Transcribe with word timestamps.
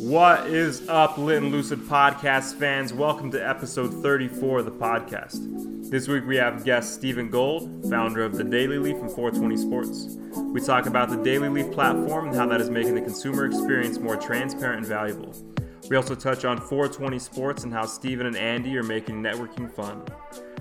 What 0.00 0.48
is 0.48 0.88
up, 0.88 1.16
Lit 1.18 1.42
and 1.42 1.52
Lucid 1.52 1.78
podcast 1.80 2.56
fans? 2.56 2.92
Welcome 2.92 3.30
to 3.30 3.48
episode 3.48 3.92
34 4.02 4.58
of 4.58 4.64
the 4.64 4.70
podcast. 4.70 5.90
This 5.90 6.08
week 6.08 6.26
we 6.26 6.36
have 6.36 6.64
guest 6.64 6.94
Stephen 6.94 7.30
Gold, 7.30 7.86
founder 7.88 8.24
of 8.24 8.36
The 8.36 8.44
Daily 8.44 8.78
Leaf 8.78 8.96
and 8.96 9.10
420 9.10 9.56
Sports. 9.56 10.18
We 10.52 10.60
talk 10.60 10.86
about 10.86 11.10
the 11.10 11.16
Daily 11.16 11.48
Leaf 11.48 11.70
platform 11.72 12.26
and 12.26 12.36
how 12.36 12.46
that 12.46 12.60
is 12.60 12.70
making 12.70 12.96
the 12.96 13.00
consumer 13.00 13.46
experience 13.46 13.98
more 13.98 14.16
transparent 14.16 14.78
and 14.78 14.86
valuable. 14.86 15.34
We 15.90 15.96
also 15.96 16.14
touch 16.14 16.44
on 16.44 16.58
420 16.58 17.18
Sports 17.18 17.64
and 17.64 17.72
how 17.72 17.84
Stephen 17.84 18.26
and 18.26 18.36
Andy 18.36 18.76
are 18.78 18.82
making 18.82 19.22
networking 19.22 19.70
fun. 19.70 20.02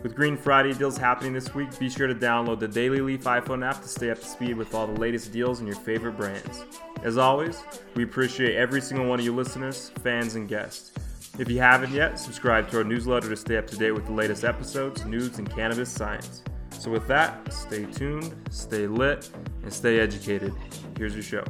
With 0.01 0.15
Green 0.15 0.35
Friday 0.35 0.73
deals 0.73 0.97
happening 0.97 1.31
this 1.31 1.55
week, 1.55 1.79
be 1.79 1.89
sure 1.89 2.07
to 2.07 2.15
download 2.15 2.59
the 2.59 2.67
Daily 2.67 2.99
Leaf 2.99 3.23
iPhone 3.23 3.65
app 3.65 3.81
to 3.81 3.87
stay 3.87 4.11
up 4.11 4.19
to 4.19 4.25
speed 4.25 4.57
with 4.57 4.75
all 4.75 4.85
the 4.85 4.99
latest 4.99 5.31
deals 5.31 5.59
and 5.59 5.67
your 5.67 5.77
favorite 5.77 6.17
brands. 6.17 6.65
As 7.03 7.17
always, 7.17 7.63
we 7.95 8.03
appreciate 8.03 8.55
every 8.55 8.81
single 8.81 9.07
one 9.07 9.19
of 9.19 9.25
you 9.25 9.33
listeners, 9.33 9.91
fans, 10.03 10.35
and 10.35 10.49
guests. 10.49 10.91
If 11.39 11.49
you 11.49 11.59
haven't 11.59 11.93
yet, 11.93 12.19
subscribe 12.19 12.69
to 12.71 12.77
our 12.79 12.83
newsletter 12.83 13.29
to 13.29 13.37
stay 13.37 13.55
up 13.55 13.65
to 13.67 13.77
date 13.77 13.91
with 13.91 14.05
the 14.05 14.11
latest 14.11 14.43
episodes, 14.43 15.05
news, 15.05 15.39
and 15.39 15.49
cannabis 15.49 15.89
science. 15.89 16.43
So, 16.71 16.91
with 16.91 17.07
that, 17.07 17.53
stay 17.53 17.85
tuned, 17.85 18.35
stay 18.51 18.87
lit, 18.87 19.29
and 19.63 19.71
stay 19.71 19.99
educated. 19.99 20.53
Here's 20.97 21.13
your 21.13 21.23
show. 21.23 21.45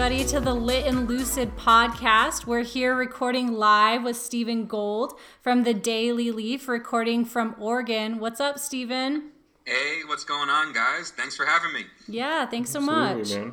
Everybody, 0.00 0.24
to 0.24 0.40
the 0.40 0.54
Lit 0.54 0.86
and 0.86 1.06
Lucid 1.06 1.54
podcast. 1.56 2.46
We're 2.46 2.62
here 2.62 2.94
recording 2.94 3.52
live 3.52 4.02
with 4.02 4.16
Stephen 4.16 4.64
Gold 4.64 5.12
from 5.42 5.64
the 5.64 5.74
Daily 5.74 6.30
Leaf, 6.30 6.68
recording 6.68 7.22
from 7.26 7.54
Oregon. 7.58 8.18
What's 8.18 8.40
up, 8.40 8.58
Stephen? 8.58 9.32
Hey, 9.66 10.00
what's 10.06 10.24
going 10.24 10.48
on, 10.48 10.72
guys? 10.72 11.10
Thanks 11.10 11.36
for 11.36 11.44
having 11.44 11.74
me. 11.74 11.84
Yeah, 12.08 12.46
thanks 12.46 12.70
so 12.70 12.78
Absolutely, 12.78 13.14
much. 13.18 13.30
man. 13.34 13.52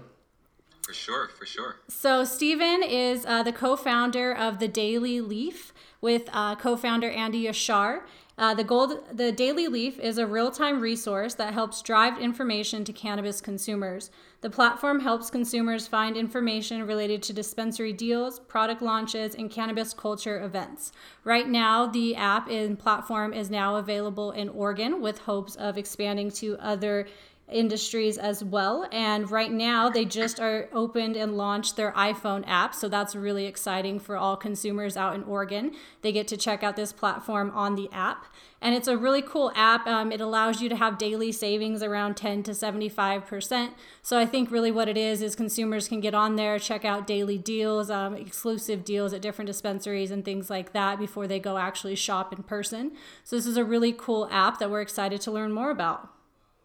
For 0.83 0.93
sure, 0.93 1.27
for 1.37 1.45
sure. 1.45 1.81
So, 1.89 2.23
Stephen 2.23 2.81
is 2.81 3.25
uh, 3.25 3.43
the 3.43 3.51
co 3.51 3.75
founder 3.75 4.33
of 4.33 4.59
the 4.59 4.69
Daily 4.69 5.19
Leaf 5.19 5.73
with 5.99 6.29
uh, 6.31 6.55
co 6.55 6.77
founder 6.77 7.09
Andy 7.09 7.43
Yashar. 7.43 8.03
Uh, 8.37 8.53
the, 8.53 8.63
Gold, 8.63 9.03
the 9.11 9.33
Daily 9.33 9.67
Leaf 9.67 9.99
is 9.99 10.17
a 10.17 10.25
real 10.25 10.51
time 10.51 10.79
resource 10.79 11.33
that 11.33 11.53
helps 11.53 11.81
drive 11.81 12.17
information 12.17 12.85
to 12.85 12.93
cannabis 12.93 13.41
consumers. 13.41 14.11
The 14.41 14.49
platform 14.51 14.99
helps 14.99 15.31
consumers 15.31 15.87
find 15.87 16.15
information 16.15 16.85
related 16.85 17.23
to 17.23 17.33
dispensary 17.33 17.91
deals, 17.91 18.39
product 18.39 18.83
launches, 18.83 19.33
and 19.33 19.49
cannabis 19.49 19.95
culture 19.95 20.43
events. 20.43 20.91
Right 21.23 21.47
now, 21.47 21.87
the 21.87 22.15
app 22.15 22.47
and 22.47 22.77
platform 22.77 23.33
is 23.33 23.49
now 23.49 23.77
available 23.77 24.31
in 24.31 24.49
Oregon 24.49 25.01
with 25.01 25.19
hopes 25.19 25.55
of 25.55 25.75
expanding 25.75 26.29
to 26.31 26.55
other 26.59 27.07
industries 27.51 28.17
as 28.17 28.43
well. 28.43 28.87
And 28.91 29.29
right 29.31 29.51
now, 29.51 29.89
they 29.89 30.05
just 30.05 30.39
are 30.39 30.67
opened 30.73 31.15
and 31.15 31.37
launched 31.37 31.77
their 31.77 31.91
iPhone 31.93 32.43
app. 32.45 32.75
So 32.75 32.89
that's 32.89 33.15
really 33.15 33.45
exciting 33.45 33.99
for 33.99 34.17
all 34.17 34.35
consumers 34.35 34.97
out 34.97 35.15
in 35.15 35.23
Oregon. 35.23 35.71
They 36.01 36.11
get 36.11 36.27
to 36.29 36.37
check 36.37 36.63
out 36.63 36.75
this 36.75 36.91
platform 36.91 37.51
on 37.55 37.75
the 37.75 37.89
app. 37.93 38.25
And 38.59 38.73
it's 38.73 38.87
a 38.87 38.97
really 38.97 39.21
cool 39.21 39.51
app. 39.55 39.85
Um, 39.85 40.11
it 40.11 40.19
allows 40.19 40.61
you 40.61 40.67
to 40.69 40.75
have 40.75 40.97
daily 40.97 41.31
savings 41.31 41.83
around 41.83 42.17
10 42.17 42.43
to 42.43 42.51
75%. 42.51 43.71
So 44.01 44.17
I 44.17 44.25
think 44.25 44.51
really 44.51 44.71
what 44.71 44.89
it 44.89 44.97
is 44.97 45.21
is 45.21 45.35
consumers 45.35 45.87
can 45.87 45.99
get 45.99 46.15
on 46.15 46.35
there, 46.35 46.57
check 46.57 46.83
out 46.83 47.05
daily 47.05 47.37
deals, 47.37 47.89
um, 47.89 48.15
exclusive 48.15 48.83
deals 48.83 49.13
at 49.13 49.21
different 49.21 49.47
dispensaries, 49.47 50.09
and 50.09 50.25
things 50.25 50.49
like 50.49 50.73
that 50.73 50.97
before 50.97 51.27
they 51.27 51.39
go 51.39 51.57
actually 51.57 51.95
shop 51.95 52.33
in 52.33 52.43
person. 52.43 52.93
So 53.23 53.35
this 53.35 53.45
is 53.45 53.57
a 53.57 53.63
really 53.63 53.93
cool 53.93 54.27
app 54.31 54.57
that 54.59 54.71
we're 54.71 54.81
excited 54.81 55.21
to 55.21 55.31
learn 55.31 55.51
more 55.51 55.69
about. 55.69 56.16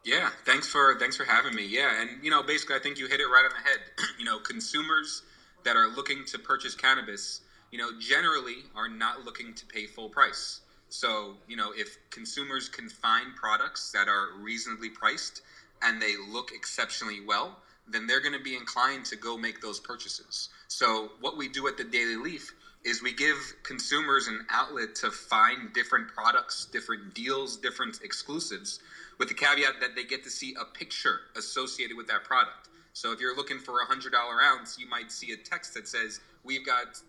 Yeah, 0.04 0.30
thanks 0.44 0.66
for 0.66 0.96
thanks 0.98 1.16
for 1.16 1.24
having 1.24 1.54
me. 1.54 1.64
Yeah, 1.64 2.00
and 2.00 2.24
you 2.24 2.30
know, 2.30 2.42
basically, 2.42 2.76
I 2.76 2.80
think 2.80 2.98
you 2.98 3.06
hit 3.06 3.20
it 3.20 3.26
right 3.26 3.44
on 3.44 3.50
the 3.50 3.68
head. 3.68 3.80
you 4.18 4.24
know, 4.24 4.38
consumers 4.38 5.22
that 5.64 5.76
are 5.76 5.88
looking 5.88 6.24
to 6.26 6.38
purchase 6.38 6.74
cannabis, 6.74 7.40
you 7.70 7.78
know, 7.78 7.90
generally 8.00 8.64
are 8.74 8.88
not 8.88 9.24
looking 9.24 9.54
to 9.54 9.66
pay 9.66 9.86
full 9.86 10.08
price. 10.08 10.60
So, 10.88 11.36
you 11.48 11.56
know, 11.56 11.72
if 11.74 11.98
consumers 12.10 12.68
can 12.68 12.88
find 12.88 13.34
products 13.34 13.92
that 13.92 14.08
are 14.08 14.28
reasonably 14.38 14.90
priced 14.90 15.40
and 15.82 16.02
they 16.02 16.16
look 16.16 16.50
exceptionally 16.52 17.20
well, 17.24 17.56
then 17.88 18.06
they're 18.06 18.20
going 18.20 18.34
to 18.34 18.42
be 18.42 18.56
inclined 18.56 19.04
to 19.06 19.16
go 19.16 19.38
make 19.38 19.60
those 19.60 19.80
purchases. 19.80 20.48
So, 20.68 21.12
what 21.20 21.36
we 21.36 21.48
do 21.48 21.68
at 21.68 21.76
the 21.76 21.84
Daily 21.84 22.16
Leaf 22.16 22.52
is 22.84 23.02
we 23.02 23.12
give 23.12 23.36
consumers 23.62 24.26
an 24.26 24.44
outlet 24.50 24.94
to 24.96 25.10
find 25.10 25.72
different 25.72 26.08
products, 26.08 26.66
different 26.72 27.14
deals, 27.14 27.56
different 27.56 28.00
exclusives, 28.02 28.80
with 29.18 29.28
the 29.28 29.34
caveat 29.34 29.74
that 29.80 29.94
they 29.94 30.04
get 30.04 30.24
to 30.24 30.30
see 30.30 30.54
a 30.60 30.64
picture 30.64 31.20
associated 31.36 31.96
with 31.96 32.08
that 32.08 32.24
product. 32.24 32.68
So, 32.92 33.12
if 33.12 33.20
you're 33.20 33.36
looking 33.36 33.58
for 33.58 33.80
a 33.82 33.86
$100 33.86 34.12
ounce, 34.42 34.78
you 34.78 34.88
might 34.88 35.12
see 35.12 35.32
a 35.32 35.36
text 35.36 35.74
that 35.74 35.88
says, 35.88 36.20
We've 36.44 36.66
got 36.66 37.00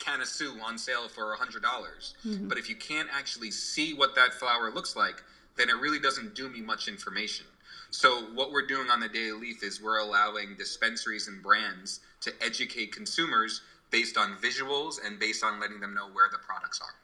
Canasu 0.00 0.60
on 0.62 0.78
sale 0.78 1.08
for 1.08 1.32
a 1.34 1.36
$100. 1.36 1.62
dollars 1.62 2.14
mm-hmm. 2.26 2.48
But 2.48 2.58
if 2.58 2.68
you 2.68 2.74
can't 2.74 3.08
actually 3.12 3.50
see 3.50 3.94
what 3.94 4.14
that 4.16 4.34
flower 4.34 4.70
looks 4.72 4.96
like, 4.96 5.22
then 5.56 5.68
it 5.68 5.76
really 5.76 6.00
doesn't 6.00 6.34
do 6.34 6.48
me 6.48 6.60
much 6.60 6.88
information. 6.88 7.46
So 7.90 8.22
what 8.34 8.52
we're 8.52 8.66
doing 8.66 8.88
on 8.88 9.00
the 9.00 9.08
Daily 9.08 9.32
Leaf 9.32 9.62
is 9.62 9.82
we're 9.82 9.98
allowing 9.98 10.54
dispensaries 10.56 11.28
and 11.28 11.42
brands 11.42 12.00
to 12.22 12.32
educate 12.40 12.92
consumers 12.92 13.62
based 13.90 14.16
on 14.16 14.36
visuals 14.36 15.04
and 15.04 15.18
based 15.18 15.44
on 15.44 15.60
letting 15.60 15.80
them 15.80 15.94
know 15.94 16.08
where 16.12 16.28
the 16.30 16.38
products 16.38 16.80
are. 16.80 16.94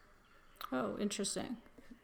Oh, 0.79 0.97
interesting. 0.99 1.57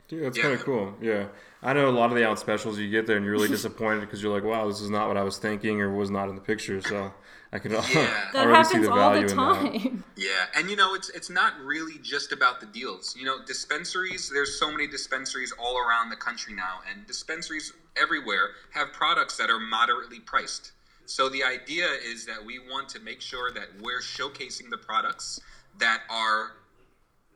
Dude, 0.08 0.24
that's 0.26 0.38
Yeah. 0.38 0.44
kind 0.44 0.56
of 0.56 0.64
cool. 0.66 0.98
Yeah. 1.02 1.28
I 1.62 1.74
know 1.74 1.88
a 1.90 1.92
lot 1.92 2.10
of 2.12 2.18
the 2.18 2.28
out 2.28 2.40
specials 2.40 2.78
you 2.78 2.90
get 2.90 3.08
there 3.08 3.16
and 3.16 3.26
you're 3.26 3.34
really 3.34 3.48
disappointed 3.48 4.02
because 4.02 4.22
you're 4.22 4.34
like, 4.34 4.44
wow, 4.44 4.68
this 4.68 4.82
is 4.82 4.90
not 4.90 5.08
what 5.08 5.18
I 5.18 5.24
was 5.24 5.38
thinking 5.38 5.82
or 5.82 5.90
was 5.90 6.10
not 6.12 6.28
in 6.30 6.36
the 6.36 6.42
picture. 6.42 6.82
So 6.82 7.14
I 7.54 7.60
could 7.60 7.72
Yeah. 7.72 7.82
That 8.34 8.48
already 8.48 8.64
see 8.66 8.68
happens 8.78 8.86
the 8.88 8.92
all 8.92 8.98
value 8.98 9.28
the 9.28 9.32
in 9.32 9.38
that. 9.38 9.82
time. 9.82 10.04
Yeah, 10.16 10.46
and 10.56 10.70
you 10.70 10.76
know 10.76 10.94
it's 10.94 11.10
it's 11.10 11.30
not 11.30 11.60
really 11.64 11.98
just 12.00 12.32
about 12.32 12.60
the 12.60 12.66
deals. 12.68 13.16
You 13.18 13.26
know, 13.26 13.44
dispensaries. 13.46 14.30
There's 14.30 14.60
so 14.60 14.70
many 14.72 14.88
dispensaries 14.88 15.52
all 15.58 15.78
around 15.78 16.10
the 16.10 16.16
country 16.16 16.54
now, 16.54 16.80
and 16.90 17.06
dispensaries 17.08 17.74
everywhere 17.96 18.52
have 18.72 18.92
products 18.94 19.38
that 19.38 19.50
are 19.50 19.60
moderately 19.60 20.20
priced. 20.20 20.72
So 21.06 21.30
the 21.30 21.44
idea 21.44 21.88
is 22.04 22.26
that 22.26 22.44
we 22.44 22.60
want 22.60 22.90
to 22.90 23.00
make 23.00 23.22
sure 23.22 23.52
that 23.52 23.68
we're 23.82 24.02
showcasing 24.02 24.70
the 24.70 24.78
products 24.78 25.40
that 25.80 26.02
are 26.10 26.54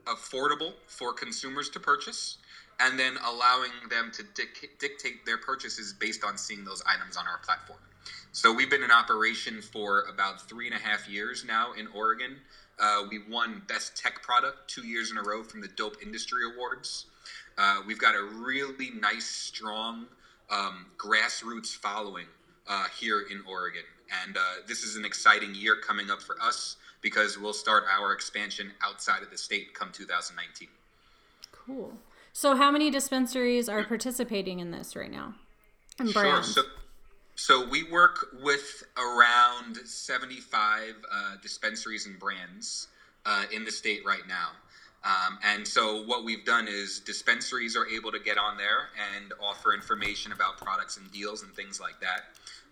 affordable 0.05 0.73
for 0.87 1.13
consumers 1.13 1.69
to 1.71 1.79
purchase, 1.79 2.37
and 2.79 2.97
then 2.97 3.17
allowing 3.25 3.71
them 3.89 4.11
to 4.13 4.23
dic- 4.35 4.79
dictate 4.79 5.25
their 5.25 5.37
purchases 5.37 5.93
based 5.93 6.23
on 6.23 6.37
seeing 6.37 6.63
those 6.63 6.81
items 6.87 7.17
on 7.17 7.27
our 7.27 7.39
platform. 7.39 7.79
So 8.31 8.53
we've 8.53 8.69
been 8.69 8.83
in 8.83 8.91
operation 8.91 9.61
for 9.61 10.03
about 10.03 10.47
three 10.47 10.67
and 10.67 10.75
a 10.75 10.79
half 10.79 11.09
years 11.09 11.43
now 11.43 11.73
in 11.73 11.87
Oregon. 11.87 12.37
Uh, 12.79 13.03
we 13.09 13.19
won 13.29 13.63
Best 13.67 13.97
Tech 13.97 14.21
Product 14.21 14.69
two 14.69 14.85
years 14.85 15.11
in 15.11 15.17
a 15.17 15.23
row 15.23 15.43
from 15.43 15.61
the 15.61 15.67
Dope 15.67 15.97
Industry 16.01 16.43
Awards. 16.53 17.05
Uh, 17.57 17.81
we've 17.85 17.99
got 17.99 18.15
a 18.15 18.23
really 18.23 18.91
nice, 18.91 19.25
strong 19.25 20.05
um, 20.49 20.85
grassroots 20.97 21.75
following 21.75 22.27
uh, 22.67 22.85
here 22.99 23.25
in 23.31 23.41
Oregon. 23.47 23.83
And 24.23 24.37
uh, 24.37 24.41
this 24.67 24.83
is 24.83 24.95
an 24.95 25.05
exciting 25.05 25.53
year 25.55 25.75
coming 25.75 26.09
up 26.09 26.21
for 26.21 26.41
us 26.41 26.77
because 27.01 27.37
we'll 27.37 27.53
start 27.53 27.83
our 27.91 28.13
expansion 28.13 28.71
outside 28.83 29.23
of 29.23 29.29
the 29.29 29.37
state 29.37 29.73
come 29.73 29.91
2019. 29.91 30.67
Cool. 31.51 31.93
So, 32.33 32.55
how 32.55 32.71
many 32.71 32.89
dispensaries 32.89 33.67
are 33.67 33.83
participating 33.83 34.59
in 34.59 34.71
this 34.71 34.95
right 34.95 35.11
now? 35.11 35.33
And 35.99 36.13
brands. 36.13 36.53
Sure. 36.53 36.63
So, 36.63 36.69
so 37.35 37.69
we 37.69 37.83
work 37.83 38.27
with 38.41 38.83
around 38.97 39.77
75 39.77 40.95
uh, 41.11 41.35
dispensaries 41.41 42.05
and 42.05 42.17
brands 42.19 42.87
uh, 43.25 43.45
in 43.53 43.65
the 43.65 43.71
state 43.71 44.01
right 44.05 44.27
now. 44.27 44.49
Um, 45.03 45.39
and 45.43 45.67
so 45.67 46.03
what 46.03 46.25
we've 46.25 46.43
done 46.43 46.67
is 46.67 46.99
dispensaries 46.99 47.77
are 47.77 47.87
able 47.87 48.11
to 48.11 48.19
get 48.19 48.37
on 48.37 48.57
there 48.57 48.89
and 49.15 49.33
offer 49.41 49.73
information 49.73 50.31
about 50.31 50.57
products 50.57 50.97
and 50.97 51.09
deals 51.11 51.43
and 51.43 51.53
things 51.53 51.79
like 51.79 51.99
that. 52.01 52.25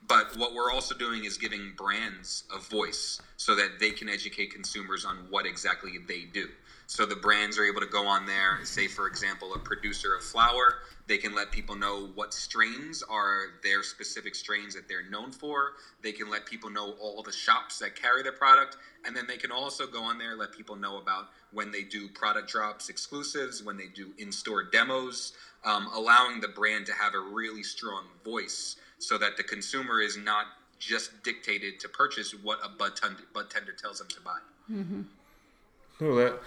But 0.07 0.35
what 0.37 0.53
we're 0.53 0.71
also 0.71 0.95
doing 0.95 1.25
is 1.25 1.37
giving 1.37 1.73
brands 1.77 2.43
a 2.53 2.59
voice 2.59 3.21
so 3.37 3.55
that 3.55 3.79
they 3.79 3.91
can 3.91 4.09
educate 4.09 4.53
consumers 4.53 5.05
on 5.05 5.17
what 5.29 5.45
exactly 5.45 5.91
they 6.07 6.25
do. 6.31 6.47
So 6.87 7.05
the 7.05 7.15
brands 7.15 7.57
are 7.57 7.65
able 7.65 7.81
to 7.81 7.87
go 7.87 8.05
on 8.05 8.25
there, 8.27 8.59
say, 8.63 8.87
for 8.87 9.07
example, 9.07 9.53
a 9.55 9.59
producer 9.59 10.13
of 10.13 10.23
flower. 10.23 10.75
They 11.07 11.17
can 11.17 11.35
let 11.35 11.51
people 11.51 11.75
know 11.75 12.09
what 12.15 12.33
strains 12.33 13.03
are 13.03 13.59
their 13.63 13.83
specific 13.83 14.33
strains 14.33 14.73
that 14.73 14.87
they're 14.87 15.07
known 15.07 15.31
for. 15.31 15.73
They 16.01 16.11
can 16.11 16.29
let 16.31 16.47
people 16.47 16.69
know 16.69 16.95
all 16.99 17.21
the 17.21 17.31
shops 17.31 17.77
that 17.79 17.95
carry 17.95 18.23
their 18.23 18.31
product. 18.31 18.77
And 19.05 19.15
then 19.15 19.27
they 19.27 19.37
can 19.37 19.51
also 19.51 19.85
go 19.85 20.01
on 20.01 20.17
there 20.17 20.31
and 20.31 20.39
let 20.39 20.51
people 20.51 20.75
know 20.75 20.97
about 20.97 21.27
when 21.51 21.71
they 21.71 21.83
do 21.83 22.07
product 22.09 22.49
drops 22.49 22.89
exclusives, 22.89 23.61
when 23.63 23.77
they 23.77 23.87
do 23.93 24.13
in 24.17 24.31
store 24.31 24.63
demos, 24.63 25.33
um, 25.63 25.89
allowing 25.93 26.41
the 26.41 26.47
brand 26.47 26.87
to 26.87 26.93
have 26.93 27.13
a 27.13 27.19
really 27.19 27.63
strong 27.63 28.05
voice 28.23 28.77
so 28.97 29.17
that 29.19 29.37
the 29.37 29.43
consumer 29.43 30.01
is 30.01 30.17
not 30.17 30.47
just 30.79 31.23
dictated 31.23 31.79
to 31.79 31.89
purchase 31.89 32.33
what 32.43 32.59
a 32.63 32.69
bud 32.69 32.95
tender, 32.95 33.23
bud 33.33 33.49
tender 33.49 33.73
tells 33.73 33.99
them 33.99 34.07
to 34.07 34.21
buy. 34.21 34.39
Mm-hmm. 34.71 35.01
Oh, 36.01 36.15
that 36.15 36.39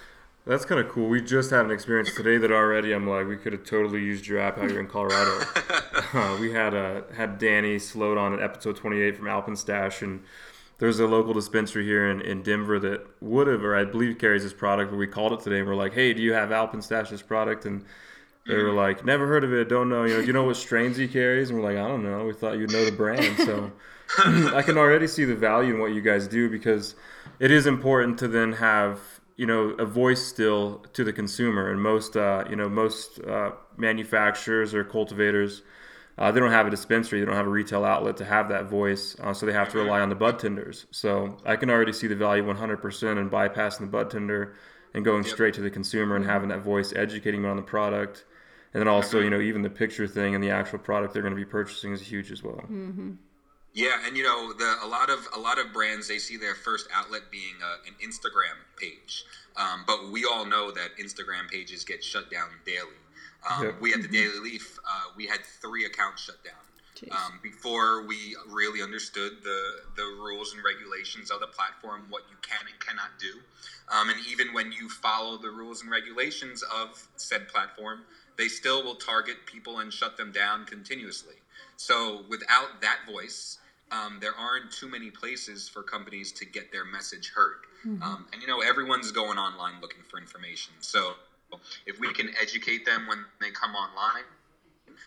that's 0.47 0.65
kind 0.65 0.81
of 0.81 0.89
cool. 0.89 1.09
We 1.09 1.21
just 1.21 1.51
had 1.51 1.65
an 1.65 1.71
experience 1.71 2.15
today 2.15 2.39
that 2.39 2.51
already 2.51 2.93
I'm 2.93 3.07
like, 3.07 3.27
we 3.27 3.37
could 3.37 3.53
have 3.53 3.65
totally 3.65 4.01
used 4.01 4.27
your 4.27 4.41
app 4.41 4.59
out 4.59 4.71
here 4.71 4.81
in 4.81 4.87
Colorado. 4.87 5.45
uh, 6.15 6.37
we 6.41 6.53
had 6.53 6.75
uh, 6.75 7.03
had 7.15 7.39
Danny 7.39 7.79
Sloat 7.79 8.17
on 8.17 8.33
at 8.33 8.43
episode 8.43 8.77
28 8.77 9.17
from 9.17 9.27
Alpenstash, 9.27 10.03
and 10.03 10.23
there's 10.79 11.01
a 11.01 11.07
local 11.07 11.35
dispensary 11.35 11.85
here 11.85 12.09
in, 12.09 12.21
in 12.21 12.43
Denver 12.43 12.79
that 12.79 13.05
would 13.21 13.49
have, 13.49 13.65
or 13.65 13.77
I 13.77 13.85
believe 13.85 14.19
carries 14.19 14.45
this 14.45 14.53
product, 14.53 14.91
but 14.91 14.97
we 14.97 15.07
called 15.07 15.33
it 15.33 15.41
today 15.41 15.59
and 15.59 15.69
we're 15.69 15.75
like, 15.75 15.93
hey, 15.93 16.15
do 16.15 16.23
you 16.23 16.33
have 16.33 16.51
Alpenstash's 16.51 17.21
product? 17.21 17.65
And 17.67 17.85
they 18.47 18.55
were 18.55 18.73
like, 18.73 19.05
never 19.05 19.27
heard 19.27 19.45
of 19.45 19.53
it, 19.53 19.69
don't 19.69 19.91
know. 19.91 20.05
You 20.05 20.15
know, 20.15 20.21
you 20.21 20.33
know 20.33 20.45
what 20.45 20.57
strains 20.57 20.97
he 20.97 21.07
carries? 21.07 21.51
And 21.51 21.59
we're 21.59 21.65
like, 21.75 21.85
I 21.85 21.87
don't 21.87 22.03
know. 22.03 22.25
We 22.25 22.33
thought 22.33 22.57
you'd 22.59 22.73
know 22.73 22.85
the 22.85 22.93
brand. 22.93 23.37
So 23.39 23.73
I 24.55 24.63
can 24.63 24.79
already 24.79 25.07
see 25.07 25.25
the 25.25 25.35
value 25.35 25.75
in 25.75 25.81
what 25.81 25.93
you 25.93 26.01
guys 26.01 26.27
do 26.29 26.49
because 26.49 26.95
it 27.41 27.51
is 27.51 27.67
important 27.67 28.19
to 28.21 28.29
then 28.29 28.53
have 28.53 29.01
you 29.39 29.47
know 29.47 29.71
a 29.79 29.87
voice 29.87 30.23
still 30.27 30.85
to 30.93 31.05
the 31.05 31.13
consumer. 31.13 31.71
And 31.71 31.81
most 31.81 32.17
uh, 32.17 32.45
you 32.51 32.57
know 32.57 32.69
most 32.69 33.21
uh, 33.21 33.53
manufacturers 33.79 34.75
or 34.75 34.85
cultivators 34.85 35.63
uh, 36.19 36.33
they 36.33 36.41
don't 36.41 36.51
have 36.51 36.67
a 36.67 36.71
dispensary 36.71 37.21
they 37.21 37.27
don't 37.27 37.37
have 37.37 37.47
a 37.47 37.51
retail 37.51 37.85
outlet 37.85 38.17
to 38.19 38.25
have 38.25 38.49
that 38.49 38.67
voice. 38.67 39.17
Uh, 39.21 39.33
so 39.33 39.47
they 39.47 39.53
have 39.53 39.71
to 39.71 39.79
rely 39.79 40.01
on 40.01 40.09
the 40.09 40.17
bud 40.17 40.39
tenders. 40.39 40.87
So 40.91 41.39
i 41.47 41.57
can 41.57 41.71
already 41.71 41.93
see 41.93 42.09
the 42.09 42.17
value 42.17 42.43
100% 42.43 43.19
in 43.19 43.31
bypassing 43.31 43.81
the 43.81 43.87
bud 43.87 44.11
tender 44.11 44.57
and 44.93 45.05
going 45.05 45.23
yep. 45.23 45.33
straight 45.33 45.55
to 45.55 45.61
the 45.61 45.71
consumer 45.71 46.17
and 46.17 46.25
having 46.25 46.49
that 46.49 46.63
voice 46.63 46.93
educating 46.95 47.43
them 47.43 47.53
on 47.53 47.57
the 47.57 47.63
product. 47.63 48.25
And 48.75 48.81
then 48.81 48.89
also 48.89 49.21
you 49.21 49.31
know 49.31 49.41
even 49.41 49.63
the 49.63 49.71
picture 49.71 50.09
thing 50.09 50.35
and 50.35 50.43
the 50.43 50.51
actual 50.51 50.81
product 50.81 51.15
they're 51.15 51.23
going 51.23 51.35
to 51.35 51.41
be 51.41 51.45
purchasing 51.45 51.93
is 51.93 52.01
huge 52.01 52.33
as 52.33 52.43
well. 52.43 52.65
Mm-hmm. 52.69 53.13
Yeah, 53.79 54.01
and 54.05 54.17
you 54.17 54.25
know, 54.25 54.53
the, 54.53 54.75
a 54.83 54.89
lot 54.89 55.09
of 55.09 55.29
a 55.37 55.39
lot 55.39 55.61
of 55.61 55.73
brands 55.73 56.09
they 56.09 56.19
see 56.19 56.37
their 56.37 56.57
first 56.57 56.89
outlet 56.93 57.31
being 57.31 57.55
a, 57.63 57.65
uh, 57.65 57.77
an 57.87 57.95
Instagram 58.05 58.59
page, 58.77 59.25
um, 59.57 59.85
but 59.87 60.11
we 60.11 60.25
all 60.25 60.45
know 60.45 60.73
that 60.73 60.97
Instagram 61.01 61.49
pages 61.49 61.85
get 61.85 62.03
shut 62.03 62.29
down 62.29 62.49
daily. 62.67 62.99
Um, 63.49 63.67
yep. 63.67 63.81
We 63.81 63.95
at 63.95 64.03
the 64.03 64.09
Daily 64.09 64.41
Leaf, 64.41 64.81
uh, 64.85 65.13
we 65.17 65.27
had 65.27 65.45
three 65.45 65.85
accounts 65.85 66.23
shut 66.23 66.43
down. 66.43 66.55
Um, 67.13 67.39
before 67.41 68.05
we 68.05 68.35
really 68.49 68.83
understood 68.83 69.45
the 69.45 69.63
the 69.95 70.03
rules 70.03 70.55
and 70.55 70.65
regulations 70.65 71.31
of 71.31 71.39
the 71.39 71.47
platform, 71.47 72.07
what 72.09 72.23
you 72.29 72.37
can 72.43 72.67
and 72.69 72.81
cannot 72.81 73.17
do, 73.21 73.39
um, 73.97 74.09
and 74.11 74.19
even 74.29 74.53
when 74.53 74.73
you 74.73 74.89
follow 74.89 75.39
the 75.39 75.51
rules 75.51 75.83
and 75.83 75.91
regulations 75.93 76.65
of 76.65 77.07
said 77.15 77.47
platform, 77.47 78.01
they 78.37 78.49
still 78.49 78.83
will 78.83 78.97
target 78.97 79.37
people 79.47 79.79
and 79.79 79.93
shut 79.93 80.17
them 80.17 80.33
down 80.33 80.65
continuously. 80.67 81.37
So 81.77 82.25
without 82.29 82.81
that 82.81 82.99
voice, 83.09 83.58
um, 83.91 84.19
there 84.21 84.35
aren't 84.35 84.71
too 84.71 84.89
many 84.89 85.11
places 85.11 85.69
for 85.69 85.83
companies 85.83 86.33
to 86.33 86.45
get 86.45 86.71
their 86.73 86.85
message 86.85 87.33
heard. 87.35 87.61
Mm-hmm. 87.87 88.03
Um, 88.03 88.27
and 88.33 88.43
you 88.43 88.49
know, 88.49 88.61
everyone's 88.61 89.13
going 89.13 89.39
online 89.39 89.81
looking 89.81 90.03
for 90.09 90.19
information. 90.19 90.75
So 90.81 91.15
if 91.87 91.99
we 91.99 92.13
can 92.13 92.31
educate 92.41 92.85
them 92.85 93.07
when 93.07 93.25
they 93.41 93.51
come 93.51 93.75
online, 93.75 94.25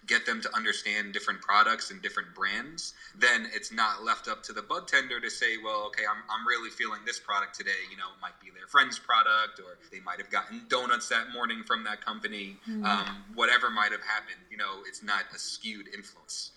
get 0.07 0.25
them 0.25 0.41
to 0.41 0.55
understand 0.55 1.13
different 1.13 1.41
products 1.41 1.91
and 1.91 2.01
different 2.01 2.33
brands, 2.33 2.93
then 3.15 3.47
it's 3.53 3.71
not 3.71 4.03
left 4.03 4.27
up 4.27 4.41
to 4.43 4.53
the 4.53 4.61
bud 4.61 4.87
tender 4.87 5.19
to 5.19 5.29
say, 5.29 5.57
well, 5.63 5.83
okay, 5.87 6.03
I'm, 6.09 6.23
I'm 6.29 6.47
really 6.47 6.69
feeling 6.69 7.01
this 7.05 7.19
product 7.19 7.55
today. 7.55 7.81
You 7.91 7.97
know, 7.97 8.07
it 8.15 8.21
might 8.21 8.39
be 8.41 8.49
their 8.49 8.67
friend's 8.67 8.97
product, 8.97 9.59
or 9.59 9.77
they 9.91 9.99
might 9.99 10.17
have 10.17 10.29
gotten 10.31 10.63
donuts 10.69 11.07
that 11.09 11.31
morning 11.33 11.63
from 11.65 11.83
that 11.83 12.03
company. 12.03 12.57
Mm-hmm. 12.67 12.85
Um, 12.85 13.23
whatever 13.35 13.69
might 13.69 13.91
have 13.91 14.01
happened, 14.01 14.41
you 14.49 14.57
know, 14.57 14.79
it's 14.87 15.03
not 15.03 15.23
a 15.35 15.37
skewed 15.37 15.87
influence. 15.93 16.51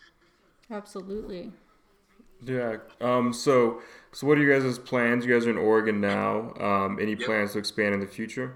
Absolutely. 0.71 1.53
Yeah. 2.45 2.77
Um, 3.01 3.33
so, 3.33 3.81
so 4.13 4.27
what 4.27 4.39
are 4.39 4.43
you 4.43 4.53
guys' 4.53 4.79
plans? 4.79 5.25
You 5.25 5.33
guys 5.33 5.47
are 5.47 5.51
in 5.51 5.59
Oregon 5.59 6.01
now. 6.01 6.53
Um, 6.61 6.99
any 7.01 7.13
yep. 7.13 7.27
plans 7.27 7.53
to 7.53 7.59
expand 7.59 7.95
in 7.95 8.01
the 8.01 8.07
future? 8.07 8.55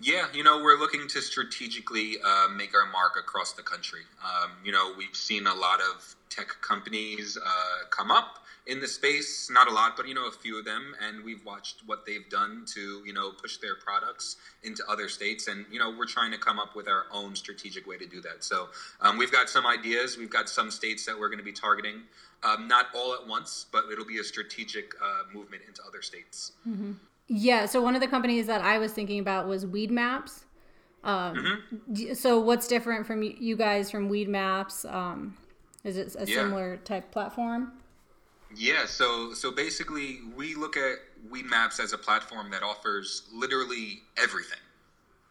Yeah, 0.00 0.26
you 0.32 0.44
know, 0.44 0.62
we're 0.62 0.78
looking 0.78 1.08
to 1.08 1.20
strategically 1.20 2.16
uh, 2.24 2.48
make 2.48 2.74
our 2.74 2.86
mark 2.92 3.16
across 3.18 3.52
the 3.52 3.62
country. 3.62 4.02
Um, 4.22 4.52
you 4.64 4.70
know, 4.70 4.92
we've 4.96 5.16
seen 5.16 5.46
a 5.46 5.54
lot 5.54 5.80
of 5.80 6.14
tech 6.30 6.48
companies 6.60 7.36
uh, 7.36 7.86
come 7.90 8.10
up 8.10 8.38
in 8.66 8.80
the 8.80 8.88
space. 8.88 9.50
Not 9.50 9.68
a 9.68 9.72
lot, 9.72 9.96
but 9.96 10.08
you 10.08 10.14
know, 10.14 10.26
a 10.26 10.32
few 10.32 10.58
of 10.58 10.64
them, 10.64 10.94
and 11.02 11.24
we've 11.24 11.44
watched 11.44 11.82
what 11.86 12.06
they've 12.06 12.28
done 12.30 12.64
to 12.74 13.02
you 13.04 13.12
know 13.12 13.32
push 13.32 13.58
their 13.58 13.76
products 13.76 14.36
into 14.62 14.82
other 14.88 15.08
states. 15.08 15.48
And 15.48 15.66
you 15.70 15.78
know, 15.78 15.94
we're 15.96 16.06
trying 16.06 16.32
to 16.32 16.38
come 16.38 16.58
up 16.58 16.76
with 16.76 16.88
our 16.88 17.06
own 17.10 17.34
strategic 17.34 17.86
way 17.86 17.96
to 17.98 18.06
do 18.06 18.20
that. 18.22 18.44
So 18.44 18.68
um, 19.00 19.18
we've 19.18 19.32
got 19.32 19.48
some 19.48 19.66
ideas. 19.66 20.16
We've 20.16 20.30
got 20.30 20.48
some 20.48 20.70
states 20.70 21.04
that 21.06 21.18
we're 21.18 21.28
going 21.28 21.38
to 21.38 21.44
be 21.44 21.52
targeting. 21.52 22.02
Um, 22.44 22.68
not 22.68 22.86
all 22.94 23.14
at 23.14 23.26
once, 23.26 23.66
but 23.72 23.84
it'll 23.90 24.04
be 24.04 24.18
a 24.18 24.24
strategic 24.24 24.92
uh, 25.02 25.22
movement 25.32 25.62
into 25.66 25.82
other 25.86 26.02
states. 26.02 26.52
Mm-hmm. 26.68 26.92
Yeah. 27.28 27.64
So 27.64 27.80
one 27.80 27.94
of 27.94 28.02
the 28.02 28.06
companies 28.06 28.46
that 28.46 28.60
I 28.60 28.78
was 28.78 28.92
thinking 28.92 29.18
about 29.18 29.48
was 29.48 29.64
Weedmaps. 29.64 30.44
Um, 31.02 31.62
mm-hmm. 31.90 32.12
So 32.14 32.38
what's 32.40 32.68
different 32.68 33.06
from 33.06 33.22
you 33.22 33.56
guys 33.56 33.90
from 33.90 34.10
Weedmaps? 34.10 34.90
Um, 34.92 35.36
is 35.84 35.96
it 35.96 36.14
a 36.18 36.26
yeah. 36.26 36.36
similar 36.36 36.76
type 36.78 37.10
platform? 37.10 37.72
Yeah, 38.56 38.86
so 38.86 39.34
so 39.34 39.50
basically, 39.50 40.20
we 40.36 40.54
look 40.54 40.76
at 40.76 40.98
Weedmaps 41.30 41.80
as 41.80 41.92
a 41.92 41.98
platform 41.98 42.50
that 42.50 42.62
offers 42.62 43.28
literally 43.32 44.02
everything, 44.16 44.60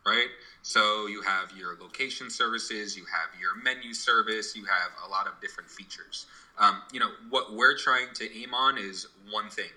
right? 0.06 0.28
So 0.64 1.08
you 1.08 1.22
have 1.22 1.52
your 1.58 1.78
location 1.80 2.30
services, 2.30 2.96
you 2.96 3.04
have 3.04 3.40
your 3.40 3.62
menu 3.62 3.94
service, 3.94 4.56
you 4.56 4.64
have 4.64 4.92
a 5.06 5.10
lot 5.10 5.28
of 5.28 5.34
different 5.42 5.70
features. 5.70 6.26
Um, 6.58 6.82
you 6.92 7.00
know 7.00 7.12
what 7.30 7.54
we're 7.54 7.78
trying 7.78 8.08
to 8.16 8.38
aim 8.38 8.54
on 8.54 8.78
is 8.78 9.08
one 9.30 9.50
thing. 9.50 9.72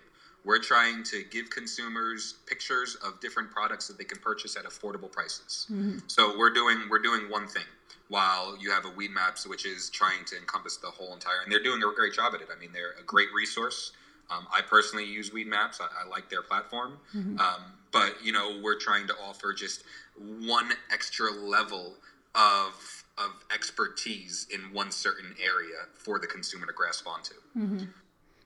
We're 0.45 0.63
trying 0.63 1.03
to 1.05 1.25
give 1.29 1.51
consumers 1.51 2.37
pictures 2.47 2.97
of 3.05 3.21
different 3.21 3.51
products 3.51 3.89
that 3.89 3.99
they 3.99 4.05
can 4.05 4.21
purchase 4.21 4.57
at 4.57 4.65
affordable 4.65 5.11
prices. 5.11 5.67
Mm-hmm. 5.71 5.99
So 6.07 6.39
we're 6.39 6.53
doing 6.53 6.79
we're 6.89 7.03
doing 7.03 7.29
one 7.29 7.49
thing 7.49 7.65
while 8.09 8.57
you 8.61 8.71
have 8.71 8.85
a 8.85 8.91
Weedmaps, 8.91 9.49
which 9.49 9.67
is 9.67 9.91
trying 9.91 10.25
to 10.27 10.37
encompass 10.37 10.77
the 10.77 10.87
whole 10.87 11.13
entire. 11.13 11.41
And 11.43 11.51
they're 11.51 11.63
doing 11.63 11.83
a 11.83 11.95
great 11.95 12.13
job 12.13 12.33
at 12.35 12.41
it. 12.41 12.49
I 12.55 12.61
mean, 12.61 12.71
they're 12.73 12.95
a 13.01 13.03
great 13.05 13.29
resource. 13.35 13.91
Um, 14.31 14.47
I 14.53 14.61
personally 14.63 15.05
use 15.05 15.31
Weedmaps. 15.31 15.81
I, 15.81 16.05
I 16.05 16.09
like 16.09 16.29
their 16.29 16.43
platform. 16.43 16.99
Mm-hmm. 17.15 17.39
Um, 17.39 17.63
but 17.93 18.17
you 18.23 18.33
know, 18.33 18.59
we're 18.63 18.79
trying 18.79 19.07
to 19.07 19.15
offer 19.15 19.53
just 19.53 19.85
one 20.19 20.71
extra 20.93 21.31
level 21.31 21.95
of 22.35 23.05
of 23.19 23.31
expertise 23.55 24.47
in 24.53 24.61
one 24.75 24.91
certain 24.91 25.35
area 25.43 25.77
for 25.95 26.19
the 26.19 26.27
consumer 26.27 26.67
to 26.67 26.73
grasp 26.73 27.07
onto. 27.07 27.35
Mm-hmm. 27.57 27.85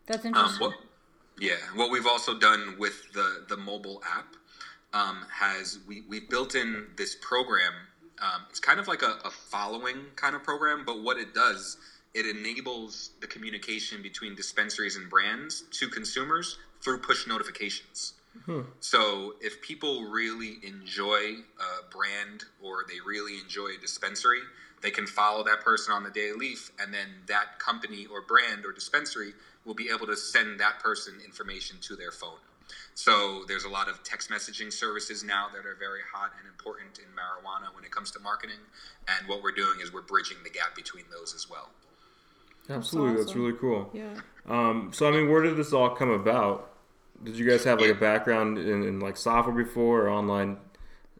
That's 0.06 0.24
um, 0.24 0.28
interesting. 0.28 0.66
Um, 0.66 0.70
what, 0.70 0.80
yeah, 1.40 1.56
what 1.74 1.90
we've 1.90 2.06
also 2.06 2.38
done 2.38 2.76
with 2.78 3.12
the 3.12 3.44
the 3.48 3.56
mobile 3.56 4.02
app 4.06 4.36
um, 4.92 5.24
has 5.32 5.78
we 5.88 6.02
we 6.08 6.20
built 6.20 6.54
in 6.54 6.86
this 6.96 7.16
program 7.20 7.72
um, 8.20 8.42
it's 8.50 8.60
kind 8.60 8.78
of 8.78 8.88
like 8.88 9.02
a, 9.02 9.18
a 9.24 9.30
following 9.30 9.96
kind 10.16 10.34
of 10.36 10.42
program, 10.42 10.84
but 10.84 11.02
what 11.02 11.16
it 11.16 11.34
does, 11.34 11.78
it 12.14 12.26
enables 12.26 13.10
the 13.20 13.26
communication 13.26 14.02
between 14.02 14.34
dispensaries 14.34 14.96
and 14.96 15.08
brands 15.08 15.64
to 15.72 15.88
consumers 15.88 16.58
through 16.82 16.98
push 16.98 17.26
notifications. 17.26 18.14
Hmm. 18.46 18.62
So 18.80 19.34
if 19.40 19.60
people 19.60 20.04
really 20.04 20.58
enjoy 20.62 21.36
a 21.58 21.90
brand 21.90 22.44
or 22.62 22.84
they 22.88 23.00
really 23.04 23.38
enjoy 23.38 23.70
a 23.76 23.80
dispensary, 23.80 24.40
they 24.82 24.90
can 24.90 25.06
follow 25.06 25.44
that 25.44 25.60
person 25.60 25.92
on 25.92 26.04
the 26.04 26.10
Daily 26.10 26.38
Leaf, 26.38 26.70
and 26.80 26.92
then 26.92 27.08
that 27.26 27.58
company 27.58 28.06
or 28.06 28.22
brand 28.22 28.64
or 28.64 28.72
dispensary 28.72 29.34
will 29.64 29.74
be 29.74 29.90
able 29.90 30.06
to 30.06 30.16
send 30.16 30.58
that 30.58 30.78
person 30.80 31.14
information 31.24 31.76
to 31.82 31.96
their 31.96 32.10
phone. 32.10 32.38
So 32.94 33.44
there's 33.46 33.64
a 33.64 33.68
lot 33.68 33.88
of 33.88 34.02
text 34.04 34.30
messaging 34.30 34.72
services 34.72 35.22
now 35.24 35.48
that 35.54 35.66
are 35.66 35.74
very 35.74 36.00
hot 36.12 36.32
and 36.38 36.48
important 36.48 36.98
in 36.98 37.06
marijuana 37.12 37.74
when 37.74 37.84
it 37.84 37.90
comes 37.90 38.10
to 38.12 38.20
marketing. 38.20 38.60
And 39.08 39.28
what 39.28 39.42
we're 39.42 39.52
doing 39.52 39.80
is 39.82 39.92
we're 39.92 40.02
bridging 40.02 40.38
the 40.44 40.50
gap 40.50 40.74
between 40.76 41.04
those 41.10 41.34
as 41.34 41.50
well. 41.50 41.70
Absolutely, 42.70 43.16
that's, 43.16 43.26
awesome. 43.26 43.26
that's 43.26 43.36
really 43.36 43.58
cool. 43.58 43.90
Yeah. 43.92 44.20
Um, 44.48 44.90
so 44.92 45.08
I 45.08 45.10
mean, 45.10 45.30
where 45.30 45.42
did 45.42 45.56
this 45.56 45.72
all 45.72 45.90
come 45.90 46.10
about? 46.10 46.72
Did 47.22 47.36
you 47.36 47.48
guys 47.48 47.64
have 47.64 47.80
like 47.80 47.90
a 47.90 47.94
background 47.94 48.58
in, 48.58 48.82
in 48.84 49.00
like 49.00 49.16
software 49.16 49.54
before 49.54 50.06
or 50.06 50.10
online 50.10 50.56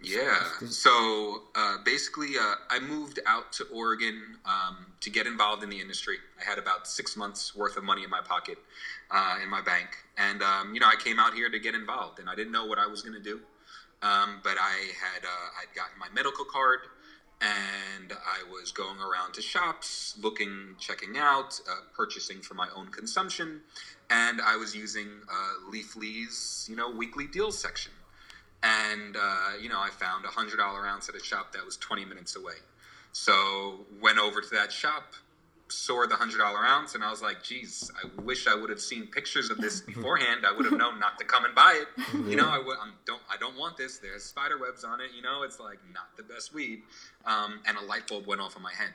yeah. 0.03 0.39
So 0.67 1.43
uh, 1.55 1.77
basically, 1.85 2.31
uh, 2.39 2.55
I 2.71 2.79
moved 2.81 3.21
out 3.27 3.53
to 3.55 3.65
Oregon 3.65 4.39
um, 4.47 4.87
to 5.01 5.11
get 5.11 5.27
involved 5.27 5.63
in 5.63 5.69
the 5.69 5.79
industry. 5.79 6.17
I 6.41 6.49
had 6.49 6.59
about 6.59 6.87
six 6.87 7.17
months 7.17 7.55
worth 7.55 7.77
of 7.77 7.85
money 7.85 8.05
in 8.05 8.11
my 8.11 8.21
pocket, 8.23 8.59
uh, 9.11 9.37
in 9.43 9.51
my 9.51 9.61
bank, 9.61 9.89
and 10.17 10.43
um, 10.43 10.73
you 10.73 10.81
know, 10.81 10.87
I 10.87 10.97
came 11.03 11.19
out 11.19 11.35
here 11.35 11.51
to 11.51 11.59
get 11.59 11.75
involved, 11.75 12.19
and 12.19 12.31
I 12.31 12.35
didn't 12.35 12.53
know 12.53 12.65
what 12.65 12.79
I 12.79 12.87
was 12.87 13.03
going 13.03 13.15
to 13.15 13.23
do, 13.23 13.41
um, 14.03 14.41
but 14.43 14.57
I 14.59 14.89
had 14.99 15.25
uh, 15.25 15.61
I'd 15.61 15.75
gotten 15.77 15.99
my 15.99 16.09
medical 16.15 16.47
card, 16.47 16.81
and 17.43 17.51
I 17.51 17.80
was 18.61 18.73
going 18.73 18.99
around 19.01 19.35
to 19.35 19.43
shops, 19.43 20.15
looking, 20.21 20.77
checking 20.79 21.17
out, 21.19 21.61
uh, 21.69 21.77
purchasing 21.95 22.41
for 22.41 22.55
my 22.55 22.69
own 22.77 22.89
consumption, 22.89 23.61
and 24.11 24.41
I 24.41 24.57
was 24.57 24.75
using 24.75 25.09
uh, 25.31 25.71
Leafly's 25.71 26.67
you 26.71 26.77
know 26.77 26.91
weekly 26.91 27.27
deals 27.27 27.59
section 27.59 27.93
and 28.63 29.17
uh, 29.17 29.53
you 29.61 29.69
know 29.69 29.81
I 29.81 29.91
found 29.91 30.25
a 30.25 30.29
hundred 30.29 30.59
dollar 30.59 30.87
ounce 30.87 31.09
at 31.09 31.15
a 31.15 31.23
shop 31.23 31.53
that 31.53 31.65
was 31.65 31.77
20 31.77 32.05
minutes 32.05 32.37
away. 32.37 32.55
So 33.13 33.87
went 34.01 34.19
over 34.19 34.41
to 34.41 34.51
that 34.51 34.71
shop, 34.73 35.15
soar 35.71 36.07
the 36.07 36.17
hundred 36.17 36.39
dollar 36.39 36.65
ounce, 36.65 36.95
and 36.95 37.05
I 37.05 37.11
was 37.11 37.23
like, 37.23 37.43
geez, 37.43 37.91
I 38.03 38.23
wish 38.23 38.47
I 38.47 38.55
would 38.55 38.71
have 38.71 38.81
seen 38.81 39.07
pictures 39.07 39.51
of 39.51 39.59
this 39.59 39.81
beforehand. 39.87 40.47
I 40.47 40.53
would 40.53 40.67
have 40.67 40.79
known 40.79 40.99
not 40.99 41.19
to 41.19 41.25
come 41.25 41.45
and 41.45 41.55
buy 41.55 41.83
it. 41.83 41.89
You 42.29 42.37
know, 42.37 42.49
I 42.49 42.59
w- 42.59 42.77
I'm, 42.81 42.95
don't 43.07 43.23
I 43.31 43.37
don't 43.37 43.57
want 43.57 43.77
this. 43.77 43.99
There's 43.99 44.25
spider 44.25 44.59
webs 44.59 44.85
on 44.85 45.01
it. 45.01 45.13
You 45.15 45.23
know, 45.23 45.43
it's 45.43 45.61
like 45.61 45.79
not 45.93 46.17
the 46.17 46.23
best 46.23 46.53
weed. 46.55 46.81
Um, 47.27 47.61
and 47.67 47.77
a 47.77 47.83
light 47.83 48.07
bulb 48.09 48.27
went 48.27 48.41
off 48.41 48.57
in 48.57 48.63
my 48.63 48.75
head, 48.75 48.93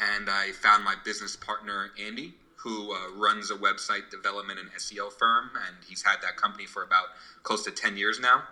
and 0.00 0.28
I 0.30 0.52
found 0.52 0.84
my 0.84 0.96
business 1.04 1.36
partner 1.36 1.90
Andy, 2.00 2.34
who 2.56 2.92
uh, 2.94 3.10
runs 3.16 3.50
a 3.50 3.56
website 3.56 4.10
development 4.10 4.58
and 4.60 4.70
SEO 4.74 5.12
firm, 5.12 5.50
and 5.66 5.76
he's 5.86 6.02
had 6.02 6.22
that 6.22 6.36
company 6.36 6.66
for 6.66 6.82
about 6.82 7.08
close 7.42 7.62
to 7.64 7.72
ten 7.72 7.96
years 7.96 8.20
now. 8.20 8.44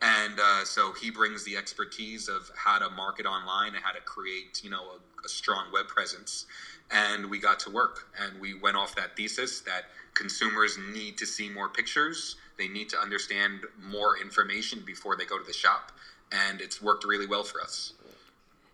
And 0.00 0.38
uh, 0.40 0.64
so 0.64 0.92
he 0.92 1.10
brings 1.10 1.44
the 1.44 1.56
expertise 1.56 2.28
of 2.28 2.50
how 2.54 2.78
to 2.78 2.88
market 2.90 3.26
online 3.26 3.74
and 3.74 3.84
how 3.84 3.92
to 3.92 4.00
create, 4.00 4.60
you 4.62 4.70
know, 4.70 4.84
a, 4.92 5.26
a 5.26 5.28
strong 5.28 5.72
web 5.72 5.88
presence 5.88 6.46
and 6.90 7.30
we 7.30 7.38
got 7.38 7.60
to 7.60 7.70
work. 7.70 8.08
And 8.20 8.40
we 8.40 8.54
went 8.54 8.76
off 8.76 8.94
that 8.96 9.16
thesis 9.16 9.60
that 9.62 9.86
consumers 10.14 10.78
need 10.78 11.18
to 11.18 11.26
see 11.26 11.48
more 11.48 11.68
pictures. 11.68 12.36
They 12.58 12.68
need 12.68 12.88
to 12.90 12.98
understand 12.98 13.62
more 13.80 14.18
information 14.18 14.82
before 14.86 15.16
they 15.16 15.24
go 15.24 15.38
to 15.38 15.44
the 15.44 15.52
shop. 15.52 15.92
And 16.32 16.60
it's 16.60 16.82
worked 16.82 17.04
really 17.04 17.26
well 17.26 17.44
for 17.44 17.60
us 17.60 17.94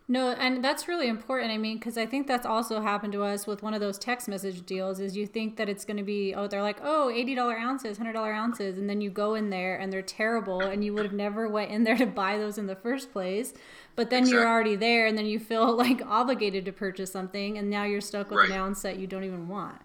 no, 0.07 0.29
and 0.33 0.63
that's 0.63 0.87
really 0.87 1.07
important. 1.07 1.51
I 1.51 1.57
mean, 1.57 1.77
because 1.77 1.97
I 1.97 2.05
think 2.05 2.27
that's 2.27 2.45
also 2.45 2.79
happened 2.79 3.13
to 3.13 3.23
us 3.23 3.47
with 3.47 3.63
one 3.63 3.73
of 3.73 3.81
those 3.81 3.97
text 3.97 4.27
message 4.27 4.63
deals. 4.63 4.99
Is 4.99 5.17
you 5.17 5.25
think 5.25 5.57
that 5.57 5.67
it's 5.67 5.83
going 5.83 5.97
to 5.97 6.03
be 6.03 6.35
oh 6.35 6.47
they're 6.47 6.61
like 6.61 6.77
oh 6.83 7.09
eighty 7.09 7.33
dollar 7.33 7.57
ounces, 7.57 7.97
hundred 7.97 8.13
dollar 8.13 8.31
ounces, 8.31 8.77
and 8.77 8.87
then 8.87 9.01
you 9.01 9.09
go 9.09 9.33
in 9.33 9.49
there 9.49 9.77
and 9.77 9.91
they're 9.91 10.03
terrible, 10.03 10.61
and 10.61 10.83
you 10.83 10.93
would 10.93 11.05
have 11.05 11.13
never 11.13 11.47
went 11.47 11.71
in 11.71 11.83
there 11.83 11.97
to 11.97 12.05
buy 12.05 12.37
those 12.37 12.59
in 12.59 12.67
the 12.67 12.75
first 12.75 13.11
place. 13.11 13.53
But 13.95 14.11
then 14.11 14.23
exactly. 14.23 14.39
you're 14.39 14.47
already 14.47 14.75
there, 14.75 15.07
and 15.07 15.17
then 15.17 15.25
you 15.25 15.39
feel 15.39 15.75
like 15.75 16.05
obligated 16.05 16.65
to 16.65 16.71
purchase 16.71 17.11
something, 17.11 17.57
and 17.57 17.71
now 17.71 17.83
you're 17.83 18.01
stuck 18.01 18.29
with 18.29 18.37
right. 18.37 18.49
an 18.51 18.57
ounce 18.57 18.83
that 18.83 18.99
you 18.99 19.07
don't 19.07 19.23
even 19.23 19.47
want. 19.47 19.81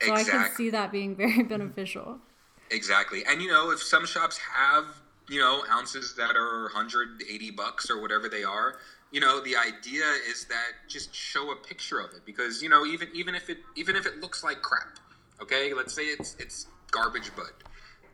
So 0.00 0.12
exactly. 0.12 0.38
I 0.38 0.42
can 0.44 0.56
see 0.56 0.70
that 0.70 0.90
being 0.90 1.14
very 1.16 1.42
beneficial. 1.42 2.20
Exactly, 2.70 3.22
and 3.26 3.42
you 3.42 3.48
know 3.48 3.70
if 3.70 3.82
some 3.82 4.06
shops 4.06 4.38
have 4.38 4.86
you 5.28 5.40
know 5.40 5.62
ounces 5.70 6.14
that 6.14 6.36
are 6.36 6.62
180 6.72 7.50
bucks 7.50 7.90
or 7.90 8.00
whatever 8.00 8.30
they 8.30 8.44
are 8.44 8.78
you 9.10 9.20
know 9.20 9.40
the 9.42 9.56
idea 9.56 10.04
is 10.28 10.44
that 10.46 10.72
just 10.88 11.14
show 11.14 11.50
a 11.50 11.56
picture 11.56 11.98
of 11.98 12.12
it 12.12 12.20
because 12.26 12.62
you 12.62 12.68
know 12.68 12.84
even 12.84 13.08
even 13.14 13.34
if 13.34 13.48
it 13.48 13.58
even 13.76 13.96
if 13.96 14.06
it 14.06 14.20
looks 14.20 14.44
like 14.44 14.62
crap 14.62 14.98
okay? 15.40 15.72
Let's 15.74 15.94
say 15.94 16.02
it's 16.02 16.36
it's 16.38 16.66
garbage 16.90 17.34
bud. 17.36 17.52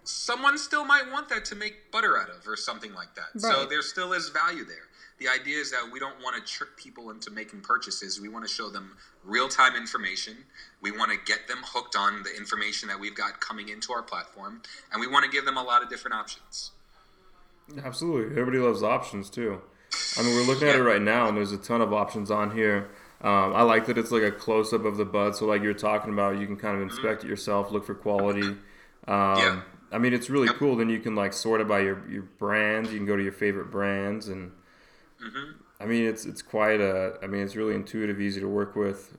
Someone 0.05 0.59
still 0.59 0.85
might 0.85 1.11
want 1.11 1.29
that 1.31 1.45
to 1.47 1.55
make 1.55 1.91
butter 1.91 2.19
out 2.19 2.29
of 2.29 2.47
or 2.47 2.57
something 2.57 2.95
like 2.95 3.15
that. 3.15 3.43
Right. 3.43 3.55
so 3.55 3.67
there 3.67 3.81
still 3.83 4.13
is 4.13 4.29
value 4.29 4.65
there. 4.65 4.89
The 5.19 5.29
idea 5.29 5.59
is 5.59 5.71
that 5.71 5.89
we 5.91 6.01
don't 6.01 6.21
want 6.23 6.37
to 6.37 6.53
trick 6.53 6.77
people 6.77 7.11
into 7.11 7.31
making 7.31 7.61
purchases. 7.61 8.21
We 8.21 8.29
want 8.29 8.47
to 8.47 8.53
show 8.53 8.69
them 8.69 8.97
real-time 9.23 9.77
information. 9.77 10.37
We 10.83 10.91
want 10.91 11.13
to 11.13 11.19
get 11.25 11.47
them 11.47 11.59
hooked 11.65 11.97
on 11.97 12.25
the 12.25 12.37
information 12.37 12.89
that 12.89 12.99
we've 12.99 13.15
got 13.15 13.41
coming 13.41 13.69
into 13.69 13.93
our 13.93 14.03
platform 14.03 14.61
and 14.93 15.01
we 15.01 15.07
want 15.07 15.25
to 15.25 15.31
give 15.31 15.47
them 15.47 15.57
a 15.57 15.63
lot 15.63 15.83
of 15.83 15.89
different 15.89 16.17
options. 16.17 16.73
Absolutely. 17.83 18.39
Everybody 18.39 18.59
loves 18.59 18.83
options 18.83 19.31
too 19.31 19.63
I 20.19 20.23
mean, 20.23 20.35
we're 20.35 20.47
looking 20.47 20.69
at 20.69 20.77
it 20.77 20.83
right 20.83 21.03
now, 21.03 21.29
and 21.29 21.37
there's 21.37 21.53
a 21.53 21.59
ton 21.59 21.81
of 21.81 21.93
options 21.93 22.31
on 22.31 22.55
here. 22.55 22.91
Um, 23.21 23.55
I 23.55 23.63
like 23.63 23.87
that 23.87 23.97
it's 23.97 24.11
like 24.11 24.23
a 24.23 24.31
close 24.31 24.73
up 24.73 24.85
of 24.85 24.97
the 24.97 25.05
bud, 25.05 25.35
so 25.35 25.47
like 25.47 25.63
you're 25.63 25.75
talking 25.75 26.13
about, 26.13 26.39
you 26.39 26.47
can 26.47 26.57
kind 26.57 26.77
of 26.77 26.83
mm-hmm. 26.83 26.97
inspect 26.97 27.25
it 27.25 27.29
yourself, 27.29 27.73
look 27.73 27.87
for 27.87 27.95
quality. 27.95 28.57
Um, 29.07 29.39
yeah. 29.39 29.61
I 29.93 29.99
mean, 29.99 30.13
it's 30.13 30.29
really 30.29 30.49
cool. 30.49 30.77
Then 30.77 30.89
you 30.89 30.99
can 30.99 31.15
like 31.15 31.33
sort 31.33 31.61
it 31.61 31.69
by 31.69 31.81
your 31.81 32.03
your 32.11 32.23
brands. 32.23 32.93
You 32.93 32.99
can 32.99 33.07
go 33.07 33.17
to 33.17 33.23
your 33.23 33.33
favorite 33.33 33.71
brands, 33.71 34.29
and 34.29 34.51
mm-hmm. 35.25 35.53
I 35.81 35.87
mean, 35.87 36.05
it's 36.07 36.27
it's 36.27 36.43
quite 36.43 36.81
a. 36.81 37.15
I 37.23 37.27
mean, 37.27 37.43
it's 37.43 37.55
really 37.55 37.75
intuitive, 37.75 38.21
easy 38.21 38.41
to 38.41 38.49
work 38.49 38.75
with. 38.77 39.17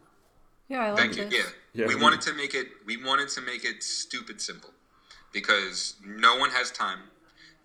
Yeah, 0.68 0.80
I 0.80 0.92
like 0.92 1.00
Thank 1.00 1.14
this. 1.14 1.34
you. 1.34 1.40
Yeah. 1.74 1.86
yeah, 1.86 1.88
we 1.88 1.96
wanted 1.96 2.22
to 2.22 2.34
make 2.34 2.54
it. 2.54 2.68
We 2.86 2.98
wanted 3.04 3.30
to 3.30 3.42
make 3.42 3.64
it 3.64 3.84
stupid 3.84 4.42
simple, 4.42 4.72
because 5.32 5.96
no 6.06 6.38
one 6.38 6.50
has 6.52 6.72
time. 6.72 7.00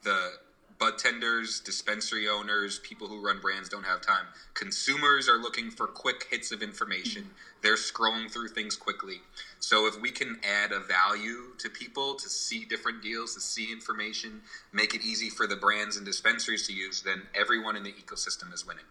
The 0.04 0.32
bud 0.80 0.96
tenders, 0.96 1.60
dispensary 1.60 2.26
owners, 2.26 2.78
people 2.78 3.06
who 3.06 3.24
run 3.24 3.38
brands 3.38 3.68
don't 3.68 3.84
have 3.84 4.00
time. 4.00 4.24
Consumers 4.54 5.28
are 5.28 5.36
looking 5.36 5.70
for 5.70 5.86
quick 5.86 6.26
hits 6.30 6.52
of 6.52 6.62
information. 6.62 7.30
They're 7.62 7.76
scrolling 7.76 8.30
through 8.30 8.48
things 8.48 8.76
quickly. 8.76 9.20
So 9.58 9.86
if 9.86 10.00
we 10.00 10.10
can 10.10 10.40
add 10.42 10.72
a 10.72 10.80
value 10.80 11.54
to 11.58 11.68
people 11.68 12.14
to 12.14 12.28
see 12.30 12.64
different 12.64 13.02
deals, 13.02 13.34
to 13.34 13.40
see 13.40 13.70
information, 13.70 14.40
make 14.72 14.94
it 14.94 15.04
easy 15.04 15.28
for 15.28 15.46
the 15.46 15.56
brands 15.56 15.98
and 15.98 16.06
dispensaries 16.06 16.66
to 16.66 16.72
use, 16.72 17.02
then 17.02 17.22
everyone 17.38 17.76
in 17.76 17.82
the 17.82 17.92
ecosystem 17.92 18.52
is 18.54 18.66
winning. 18.66 18.84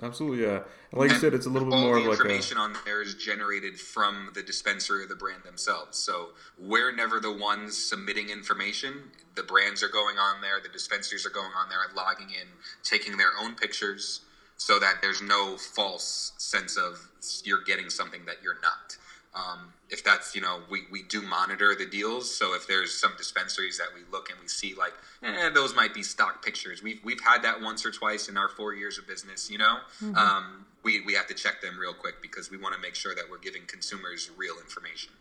Absolutely, 0.00 0.44
yeah. 0.44 0.60
Like 0.92 1.10
you 1.10 1.16
said, 1.16 1.34
it's 1.34 1.46
a 1.46 1.50
little 1.50 1.68
bit 1.68 1.78
more 1.80 1.98
of 1.98 2.04
like 2.04 2.12
information 2.12 2.56
a... 2.56 2.60
on 2.60 2.76
there 2.84 3.02
is 3.02 3.14
generated 3.14 3.78
from 3.78 4.30
the 4.34 4.42
dispensary 4.42 5.04
or 5.04 5.06
the 5.06 5.16
brand 5.16 5.42
themselves. 5.44 5.98
So 5.98 6.30
we're 6.56 6.94
never 6.94 7.18
the 7.18 7.32
ones 7.32 7.76
submitting 7.76 8.30
information. 8.30 9.10
The 9.34 9.42
brands 9.42 9.82
are 9.82 9.88
going 9.88 10.16
on 10.16 10.40
there, 10.40 10.60
the 10.62 10.68
dispensaries 10.68 11.26
are 11.26 11.30
going 11.30 11.50
on 11.56 11.68
there, 11.68 11.78
and 11.86 11.96
logging 11.96 12.30
in, 12.30 12.46
taking 12.84 13.16
their 13.16 13.32
own 13.40 13.54
pictures, 13.54 14.20
so 14.56 14.78
that 14.78 14.96
there's 15.02 15.20
no 15.20 15.56
false 15.56 16.32
sense 16.38 16.76
of 16.76 17.08
you're 17.44 17.62
getting 17.64 17.90
something 17.90 18.24
that 18.26 18.36
you're 18.42 18.60
not. 18.62 18.96
Um, 19.38 19.72
if 19.90 20.04
that's 20.04 20.34
you 20.34 20.40
know 20.40 20.60
we, 20.70 20.82
we 20.90 21.02
do 21.02 21.22
monitor 21.22 21.74
the 21.74 21.86
deals. 21.86 22.32
So 22.32 22.54
if 22.54 22.66
there's 22.66 22.94
some 22.94 23.12
dispensaries 23.16 23.78
that 23.78 23.88
we 23.94 24.00
look 24.12 24.30
and 24.30 24.38
we 24.40 24.48
see 24.48 24.74
like 24.74 24.92
eh, 25.22 25.50
those 25.50 25.74
might 25.74 25.94
be 25.94 26.02
stock 26.02 26.44
pictures. 26.44 26.82
We've, 26.82 27.00
we've 27.04 27.20
had 27.20 27.42
that 27.42 27.60
once 27.60 27.84
or 27.86 27.90
twice 27.90 28.28
in 28.28 28.36
our 28.36 28.48
four 28.48 28.74
years 28.74 28.98
of 28.98 29.06
business 29.06 29.50
you 29.50 29.58
know? 29.58 29.78
Mm-hmm. 30.02 30.16
um, 30.16 30.66
we, 30.82 31.00
we 31.04 31.14
have 31.14 31.26
to 31.26 31.34
check 31.34 31.60
them 31.60 31.78
real 31.78 31.92
quick 31.92 32.22
because 32.22 32.50
we 32.50 32.56
want 32.56 32.74
to 32.74 32.80
make 32.80 32.94
sure 32.94 33.14
that 33.14 33.24
we're 33.28 33.38
giving 33.38 33.62
consumers 33.66 34.30
real 34.36 34.54
information. 34.60 35.12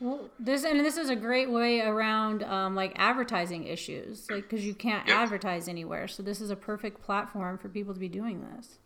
Well 0.00 0.30
this 0.38 0.64
and 0.64 0.78
this 0.80 0.96
is 0.96 1.10
a 1.10 1.16
great 1.16 1.50
way 1.50 1.80
around 1.80 2.44
um, 2.44 2.76
like 2.76 2.92
advertising 2.96 3.64
issues 3.64 4.30
like 4.30 4.48
because 4.48 4.64
you 4.64 4.74
can't 4.74 5.08
yep. 5.08 5.16
advertise 5.16 5.68
anywhere. 5.68 6.06
So 6.06 6.22
this 6.22 6.40
is 6.40 6.50
a 6.50 6.56
perfect 6.56 7.02
platform 7.02 7.58
for 7.58 7.68
people 7.68 7.94
to 7.94 8.00
be 8.00 8.08
doing 8.08 8.46
this 8.54 8.78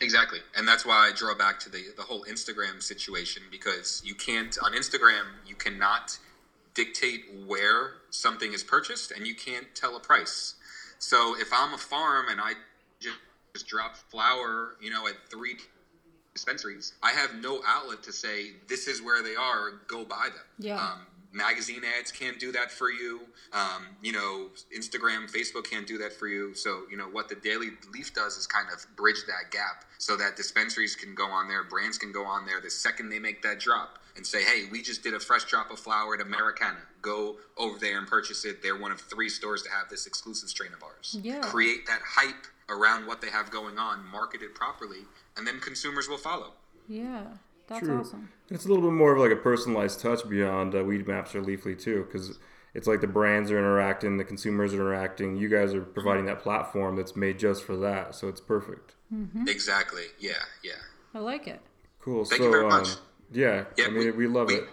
Exactly. 0.00 0.38
And 0.56 0.66
that's 0.66 0.86
why 0.86 1.08
I 1.08 1.12
draw 1.14 1.34
back 1.34 1.58
to 1.60 1.70
the, 1.70 1.86
the 1.96 2.02
whole 2.02 2.24
Instagram 2.24 2.82
situation 2.82 3.42
because 3.50 4.00
you 4.04 4.14
can't, 4.14 4.56
on 4.62 4.72
Instagram, 4.72 5.24
you 5.46 5.56
cannot 5.56 6.18
dictate 6.74 7.24
where 7.46 7.94
something 8.10 8.52
is 8.52 8.62
purchased 8.62 9.10
and 9.10 9.26
you 9.26 9.34
can't 9.34 9.66
tell 9.74 9.96
a 9.96 10.00
price. 10.00 10.54
So 10.98 11.36
if 11.38 11.48
I'm 11.52 11.74
a 11.74 11.78
farm 11.78 12.26
and 12.30 12.40
I 12.40 12.52
just, 13.00 13.16
just 13.52 13.66
drop 13.66 13.96
flower, 13.96 14.76
you 14.80 14.90
know, 14.90 15.08
at 15.08 15.14
three 15.28 15.56
dispensaries, 16.32 16.92
I 17.02 17.10
have 17.10 17.34
no 17.34 17.60
outlet 17.66 18.02
to 18.04 18.12
say 18.12 18.52
this 18.68 18.86
is 18.86 19.02
where 19.02 19.22
they 19.22 19.34
are, 19.34 19.80
go 19.88 20.04
buy 20.04 20.28
them. 20.32 20.44
Yeah. 20.58 20.80
Um, 20.80 21.00
magazine 21.32 21.82
ads 21.98 22.10
can't 22.10 22.38
do 22.38 22.52
that 22.52 22.70
for 22.70 22.90
you. 22.90 23.20
Um, 23.52 23.86
you 24.02 24.12
know, 24.12 24.48
Instagram, 24.76 25.30
Facebook 25.30 25.68
can't 25.68 25.86
do 25.86 25.98
that 25.98 26.12
for 26.12 26.26
you. 26.26 26.54
So, 26.54 26.82
you 26.90 26.96
know, 26.96 27.08
what 27.08 27.28
the 27.28 27.34
Daily 27.36 27.68
Leaf 27.92 28.14
does 28.14 28.36
is 28.36 28.46
kind 28.46 28.68
of 28.72 28.84
bridge 28.96 29.22
that 29.26 29.50
gap 29.50 29.84
so 29.98 30.16
that 30.16 30.36
dispensaries 30.36 30.94
can 30.94 31.14
go 31.14 31.26
on 31.26 31.48
there, 31.48 31.64
brands 31.64 31.98
can 31.98 32.12
go 32.12 32.24
on 32.24 32.46
there 32.46 32.60
the 32.60 32.70
second 32.70 33.10
they 33.10 33.18
make 33.18 33.42
that 33.42 33.60
drop 33.60 33.98
and 34.16 34.26
say, 34.26 34.42
hey, 34.42 34.64
we 34.70 34.82
just 34.82 35.02
did 35.02 35.14
a 35.14 35.20
fresh 35.20 35.44
drop 35.44 35.70
of 35.70 35.78
flower 35.78 36.14
at 36.14 36.20
Americana. 36.20 36.78
Go 37.02 37.36
over 37.56 37.78
there 37.78 37.98
and 37.98 38.06
purchase 38.06 38.44
it. 38.44 38.62
They're 38.62 38.78
one 38.78 38.90
of 38.90 39.00
three 39.00 39.28
stores 39.28 39.62
to 39.62 39.70
have 39.70 39.88
this 39.88 40.06
exclusive 40.06 40.48
strain 40.48 40.72
of 40.72 40.82
ours. 40.82 41.16
Yeah. 41.22 41.40
Create 41.40 41.86
that 41.86 42.00
hype 42.04 42.46
around 42.68 43.06
what 43.06 43.20
they 43.20 43.30
have 43.30 43.50
going 43.50 43.78
on, 43.78 44.04
market 44.10 44.42
it 44.42 44.54
properly, 44.54 45.02
and 45.36 45.46
then 45.46 45.60
consumers 45.60 46.08
will 46.08 46.18
follow. 46.18 46.52
Yeah. 46.88 47.24
That's 47.68 47.84
True. 47.84 48.00
awesome. 48.00 48.30
It's 48.50 48.64
a 48.64 48.68
little 48.68 48.82
bit 48.82 48.94
more 48.94 49.12
of 49.12 49.18
like 49.18 49.30
a 49.30 49.36
personalized 49.36 50.00
touch 50.00 50.28
beyond 50.28 50.74
uh, 50.74 50.78
Weedmaps 50.78 51.34
or 51.34 51.42
Leafly 51.42 51.78
too, 51.78 52.04
because 52.04 52.38
it's 52.74 52.86
like 52.86 53.00
the 53.00 53.06
brands 53.06 53.50
are 53.50 53.58
interacting, 53.58 54.16
the 54.16 54.24
consumers 54.24 54.72
are 54.72 54.80
interacting. 54.80 55.36
You 55.36 55.48
guys 55.48 55.74
are 55.74 55.82
providing 55.82 56.24
that 56.26 56.40
platform 56.40 56.96
that's 56.96 57.14
made 57.14 57.38
just 57.38 57.64
for 57.64 57.76
that, 57.76 58.14
so 58.14 58.28
it's 58.28 58.40
perfect. 58.40 58.94
Mm-hmm. 59.14 59.48
Exactly. 59.48 60.04
Yeah. 60.18 60.32
Yeah. 60.64 60.72
I 61.14 61.18
like 61.18 61.46
it. 61.46 61.60
Cool. 62.00 62.24
Thank 62.24 62.40
so, 62.40 62.46
you 62.46 62.50
very 62.50 62.68
much. 62.68 62.88
Um, 62.88 62.96
yeah, 63.32 63.64
yeah. 63.76 63.86
I 63.86 63.90
mean, 63.90 63.98
we, 63.98 64.10
we 64.12 64.26
love 64.26 64.48
we, 64.48 64.54
it. 64.54 64.68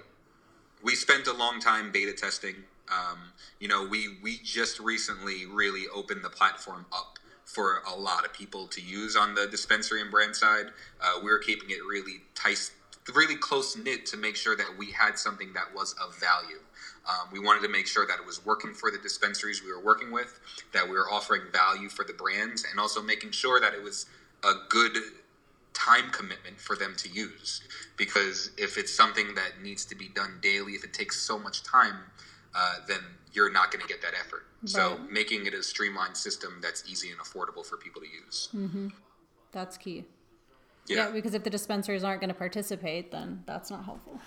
We 0.84 0.96
spent 0.96 1.28
a 1.28 1.34
long 1.34 1.60
time 1.60 1.92
beta 1.92 2.14
testing. 2.14 2.56
Um, 2.90 3.18
you 3.60 3.68
know, 3.68 3.86
we 3.86 4.18
we 4.22 4.38
just 4.44 4.80
recently 4.80 5.46
really 5.46 5.86
opened 5.94 6.24
the 6.24 6.30
platform 6.30 6.86
up 6.94 7.18
for 7.46 7.82
a 7.88 7.96
lot 7.96 8.26
of 8.26 8.34
people 8.34 8.68
to 8.68 8.82
use 8.82 9.16
on 9.16 9.36
the 9.36 9.48
dispensary 9.48 10.02
and 10.02 10.12
brand 10.12 10.36
side. 10.36 10.68
Uh, 11.02 11.20
we 11.24 11.32
are 11.32 11.38
keeping 11.38 11.70
it 11.70 11.80
really 11.88 12.22
tight 12.34 12.72
really 13.14 13.36
close 13.36 13.78
knit 13.78 14.06
to 14.08 14.18
make 14.18 14.36
sure 14.36 14.56
that 14.56 14.78
we 14.78 14.92
had 14.92 15.18
something 15.18 15.54
that 15.54 15.74
was 15.74 15.94
of 15.94 16.20
value. 16.20 16.60
Um, 17.08 17.30
we 17.32 17.40
wanted 17.40 17.62
to 17.62 17.70
make 17.70 17.86
sure 17.86 18.08
that 18.08 18.20
it 18.20 18.26
was 18.26 18.44
working 18.46 18.74
for 18.74 18.90
the 18.90 18.98
dispensaries 18.98 19.64
we 19.64 19.72
were 19.72 19.84
working 19.84 20.12
with, 20.12 20.40
that 20.74 20.84
we 20.84 20.96
were 20.96 21.12
offering 21.12 21.44
value 21.52 21.90
for 21.90 22.04
the 22.04 22.14
brands, 22.14 22.66
and 22.70 22.80
also 22.80 23.02
making 23.02 23.32
sure 23.32 23.60
that 23.60 23.74
it 23.74 23.84
was 23.84 24.08
a 24.44 24.54
good 24.70 24.98
time 25.74 26.10
commitment 26.12 26.60
for 26.60 26.76
them 26.76 26.96
to 26.98 27.10
use. 27.10 27.62
Because 27.96 28.52
if 28.58 28.78
it's 28.78 28.94
something 28.94 29.36
that 29.36 29.62
needs 29.62 29.86
to 29.86 29.96
be 29.96 30.08
done 30.08 30.40
daily, 30.42 30.74
if 30.74 30.84
it 30.84 30.94
takes 30.94 31.22
so 31.22 31.38
much 31.38 31.62
time, 31.64 31.98
uh, 32.56 32.76
then 32.88 33.00
you're 33.34 33.52
not 33.52 33.72
going 33.72 33.82
to 33.82 33.88
get 33.88 34.02
that 34.02 34.14
effort. 34.20 34.46
Right. 34.64 34.70
So 34.70 34.98
making 35.12 35.46
it 35.46 35.54
a 35.54 35.62
streamlined 35.62 36.18
system 36.18 36.60
that's 36.62 36.90
easy 36.90 37.12
and 37.12 37.20
affordable 37.20 37.66
for 37.66 37.78
people 37.78 38.02
to 38.02 38.08
use. 38.08 38.50
Mm-hmm. 38.56 38.88
That's 39.52 39.78
key. 39.78 40.06
Yeah. 40.88 40.98
Yeah. 40.98 41.12
because 41.12 41.34
if 41.34 41.44
the 41.44 41.50
dispensaries 41.50 42.04
aren't 42.04 42.22
going 42.22 42.30
to 42.30 42.38
participate, 42.38 43.12
then 43.12 43.44
that's 43.46 43.72
not 43.72 43.86
helpful. 43.86 44.20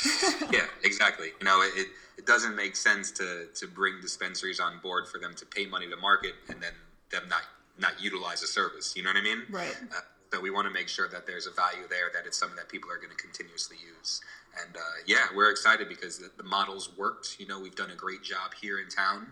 yeah, 0.52 0.66
exactly. 0.84 1.28
You 1.40 1.44
know, 1.44 1.60
it, 1.62 1.88
it 2.16 2.26
doesn't 2.26 2.56
make 2.56 2.76
sense 2.76 3.10
to 3.12 3.46
to 3.54 3.66
bring 3.66 4.00
dispensaries 4.00 4.60
on 4.60 4.78
board 4.80 5.08
for 5.08 5.18
them 5.18 5.34
to 5.34 5.46
pay 5.46 5.66
money 5.66 5.88
to 5.88 5.96
market 5.96 6.34
and 6.48 6.62
then 6.62 6.72
them 7.10 7.28
not 7.28 7.42
not 7.78 8.00
utilize 8.02 8.42
a 8.42 8.46
service. 8.46 8.96
You 8.96 9.02
know 9.02 9.10
what 9.10 9.18
I 9.18 9.22
mean? 9.22 9.42
Right. 9.50 9.76
Uh, 9.90 10.00
so 10.32 10.40
we 10.40 10.50
want 10.50 10.66
to 10.66 10.72
make 10.72 10.88
sure 10.88 11.08
that 11.08 11.26
there's 11.26 11.46
a 11.46 11.50
value 11.50 11.88
there, 11.88 12.10
that 12.12 12.26
it's 12.26 12.36
something 12.36 12.56
that 12.56 12.68
people 12.68 12.90
are 12.90 12.96
going 12.96 13.10
to 13.10 13.16
continuously 13.16 13.76
use. 13.98 14.20
And 14.62 14.76
uh, 14.76 14.80
yeah, 15.06 15.26
we're 15.34 15.50
excited 15.50 15.88
because 15.88 16.18
the, 16.18 16.30
the 16.36 16.42
models 16.42 16.90
worked. 16.98 17.36
You 17.38 17.46
know, 17.46 17.58
we've 17.60 17.76
done 17.76 17.90
a 17.90 17.96
great 17.96 18.22
job 18.22 18.52
here 18.60 18.80
in 18.80 18.88
town 18.88 19.28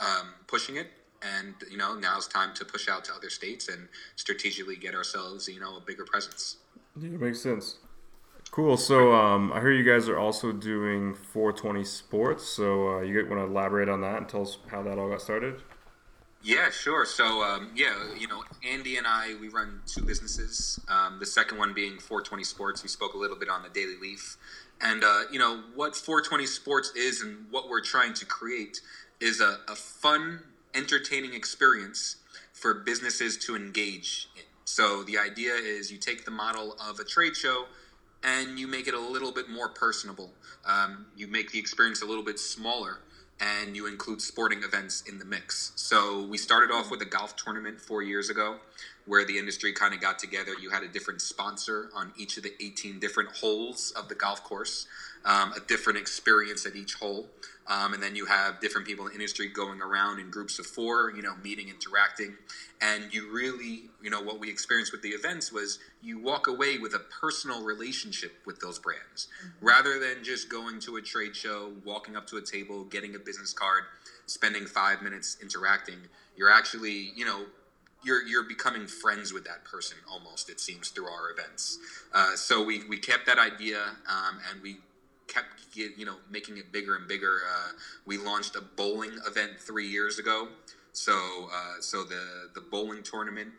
um, 0.00 0.34
pushing 0.46 0.76
it. 0.76 0.88
And, 1.22 1.54
you 1.70 1.76
know, 1.76 1.94
now 1.94 2.16
it's 2.16 2.26
time 2.26 2.54
to 2.54 2.64
push 2.64 2.88
out 2.88 3.04
to 3.06 3.14
other 3.14 3.30
states 3.30 3.68
and 3.68 3.88
strategically 4.16 4.76
get 4.76 4.94
ourselves, 4.94 5.48
you 5.48 5.60
know, 5.60 5.76
a 5.76 5.80
bigger 5.80 6.04
presence. 6.04 6.56
Yeah, 6.98 7.10
makes 7.10 7.40
sense. 7.40 7.76
Cool. 8.50 8.76
So 8.76 9.12
um, 9.12 9.52
I 9.52 9.60
hear 9.60 9.70
you 9.70 9.84
guys 9.84 10.08
are 10.08 10.18
also 10.18 10.50
doing 10.50 11.14
420 11.14 11.84
Sports. 11.84 12.46
So 12.46 12.96
uh, 12.96 13.00
you 13.02 13.14
want 13.28 13.40
to 13.40 13.44
elaborate 13.44 13.88
on 13.88 14.00
that 14.00 14.16
and 14.16 14.28
tell 14.28 14.42
us 14.42 14.58
how 14.68 14.82
that 14.82 14.98
all 14.98 15.08
got 15.08 15.20
started? 15.20 15.62
Yeah, 16.42 16.70
sure. 16.70 17.04
So, 17.04 17.42
um, 17.42 17.70
yeah, 17.76 17.94
you 18.18 18.26
know, 18.26 18.42
Andy 18.66 18.96
and 18.96 19.06
I, 19.06 19.34
we 19.40 19.48
run 19.48 19.82
two 19.86 20.02
businesses. 20.02 20.80
Um, 20.88 21.18
the 21.20 21.26
second 21.26 21.58
one 21.58 21.74
being 21.74 21.98
420 21.98 22.44
Sports. 22.44 22.82
We 22.82 22.88
spoke 22.88 23.12
a 23.12 23.18
little 23.18 23.36
bit 23.36 23.50
on 23.50 23.62
the 23.62 23.68
Daily 23.68 23.96
Leaf. 24.00 24.38
And, 24.80 25.04
uh, 25.04 25.22
you 25.30 25.38
know, 25.38 25.62
what 25.74 25.94
420 25.94 26.46
Sports 26.46 26.92
is 26.96 27.20
and 27.20 27.44
what 27.50 27.68
we're 27.68 27.82
trying 27.82 28.14
to 28.14 28.24
create 28.24 28.80
is 29.20 29.42
a, 29.42 29.58
a 29.68 29.74
fun, 29.76 30.40
entertaining 30.74 31.34
experience 31.34 32.16
for 32.52 32.74
businesses 32.74 33.36
to 33.38 33.56
engage 33.56 34.28
in. 34.36 34.42
So, 34.64 35.02
the 35.02 35.18
idea 35.18 35.54
is 35.54 35.90
you 35.90 35.98
take 35.98 36.24
the 36.24 36.30
model 36.30 36.76
of 36.80 37.00
a 37.00 37.04
trade 37.04 37.36
show 37.36 37.66
and 38.22 38.58
you 38.58 38.66
make 38.66 38.86
it 38.86 38.94
a 38.94 39.00
little 39.00 39.32
bit 39.32 39.48
more 39.48 39.68
personable. 39.68 40.30
Um, 40.64 41.06
you 41.16 41.26
make 41.26 41.50
the 41.50 41.58
experience 41.58 42.02
a 42.02 42.06
little 42.06 42.24
bit 42.24 42.38
smaller 42.38 42.98
and 43.40 43.74
you 43.74 43.86
include 43.86 44.20
sporting 44.20 44.62
events 44.62 45.02
in 45.08 45.18
the 45.18 45.24
mix. 45.24 45.72
So 45.74 46.26
we 46.26 46.36
started 46.36 46.72
off 46.72 46.90
with 46.90 47.00
a 47.00 47.06
golf 47.06 47.36
tournament 47.36 47.80
four 47.80 48.02
years 48.02 48.28
ago 48.28 48.58
where 49.06 49.24
the 49.24 49.38
industry 49.38 49.72
kind 49.72 49.94
of 49.94 50.00
got 50.00 50.18
together. 50.18 50.52
You 50.60 50.70
had 50.70 50.82
a 50.82 50.88
different 50.88 51.22
sponsor 51.22 51.88
on 51.94 52.12
each 52.16 52.36
of 52.36 52.42
the 52.42 52.52
18 52.60 53.00
different 53.00 53.30
holes 53.36 53.92
of 53.96 54.08
the 54.08 54.14
golf 54.14 54.44
course, 54.44 54.86
um, 55.24 55.52
a 55.52 55.60
different 55.60 55.98
experience 55.98 56.66
at 56.66 56.76
each 56.76 56.94
hole. 56.94 57.28
Um, 57.66 57.94
and 57.94 58.02
then 58.02 58.16
you 58.16 58.26
have 58.26 58.60
different 58.60 58.86
people 58.86 59.06
in 59.06 59.12
the 59.12 59.14
industry 59.14 59.48
going 59.48 59.80
around 59.80 60.18
in 60.18 60.30
groups 60.30 60.58
of 60.58 60.66
four, 60.66 61.12
you 61.14 61.22
know, 61.22 61.34
meeting, 61.42 61.68
interacting. 61.68 62.34
And 62.80 63.12
you 63.12 63.30
really, 63.32 63.90
you 64.02 64.10
know, 64.10 64.20
what 64.20 64.40
we 64.40 64.50
experienced 64.50 64.92
with 64.92 65.02
the 65.02 65.10
events 65.10 65.52
was 65.52 65.78
you 66.02 66.18
walk 66.18 66.46
away 66.46 66.78
with 66.78 66.94
a 66.94 66.98
personal 67.20 67.62
relationship 67.62 68.32
with 68.44 68.58
those 68.60 68.78
brands 68.78 69.28
rather 69.60 69.98
than 69.98 70.24
just 70.24 70.50
going 70.50 70.80
to 70.80 70.96
a 70.96 71.02
trade 71.02 71.36
show, 71.36 71.72
walking 71.84 72.16
up 72.16 72.26
to 72.28 72.38
a 72.38 72.42
table, 72.42 72.84
getting 72.84 73.14
a 73.14 73.18
business 73.18 73.52
card, 73.52 73.84
spending 74.26 74.66
five 74.66 75.02
minutes 75.02 75.36
interacting. 75.42 75.98
You're 76.36 76.50
actually, 76.50 77.12
you 77.14 77.24
know, 77.24 77.44
you're 78.02 78.26
you're 78.26 78.44
becoming 78.44 78.86
friends 78.86 79.32
with 79.32 79.44
that 79.44 79.64
person 79.64 79.98
almost. 80.10 80.48
It 80.48 80.58
seems 80.60 80.88
through 80.88 81.06
our 81.06 81.30
events. 81.30 81.78
Uh, 82.14 82.34
so 82.34 82.64
we 82.64 82.84
we 82.88 82.98
kept 82.98 83.26
that 83.26 83.38
idea 83.38 83.82
um, 84.08 84.38
and 84.50 84.62
we 84.62 84.78
get, 85.72 85.96
you 85.96 86.04
know 86.04 86.16
making 86.30 86.56
it 86.56 86.72
bigger 86.72 86.96
and 86.96 87.08
bigger. 87.08 87.40
Uh, 87.48 87.72
we 88.06 88.18
launched 88.18 88.56
a 88.56 88.60
bowling 88.60 89.12
event 89.26 89.52
three 89.58 89.88
years 89.88 90.18
ago. 90.18 90.48
So 90.92 91.48
uh, 91.52 91.80
so 91.80 92.04
the 92.04 92.50
the 92.54 92.60
bowling 92.60 93.02
tournament 93.02 93.50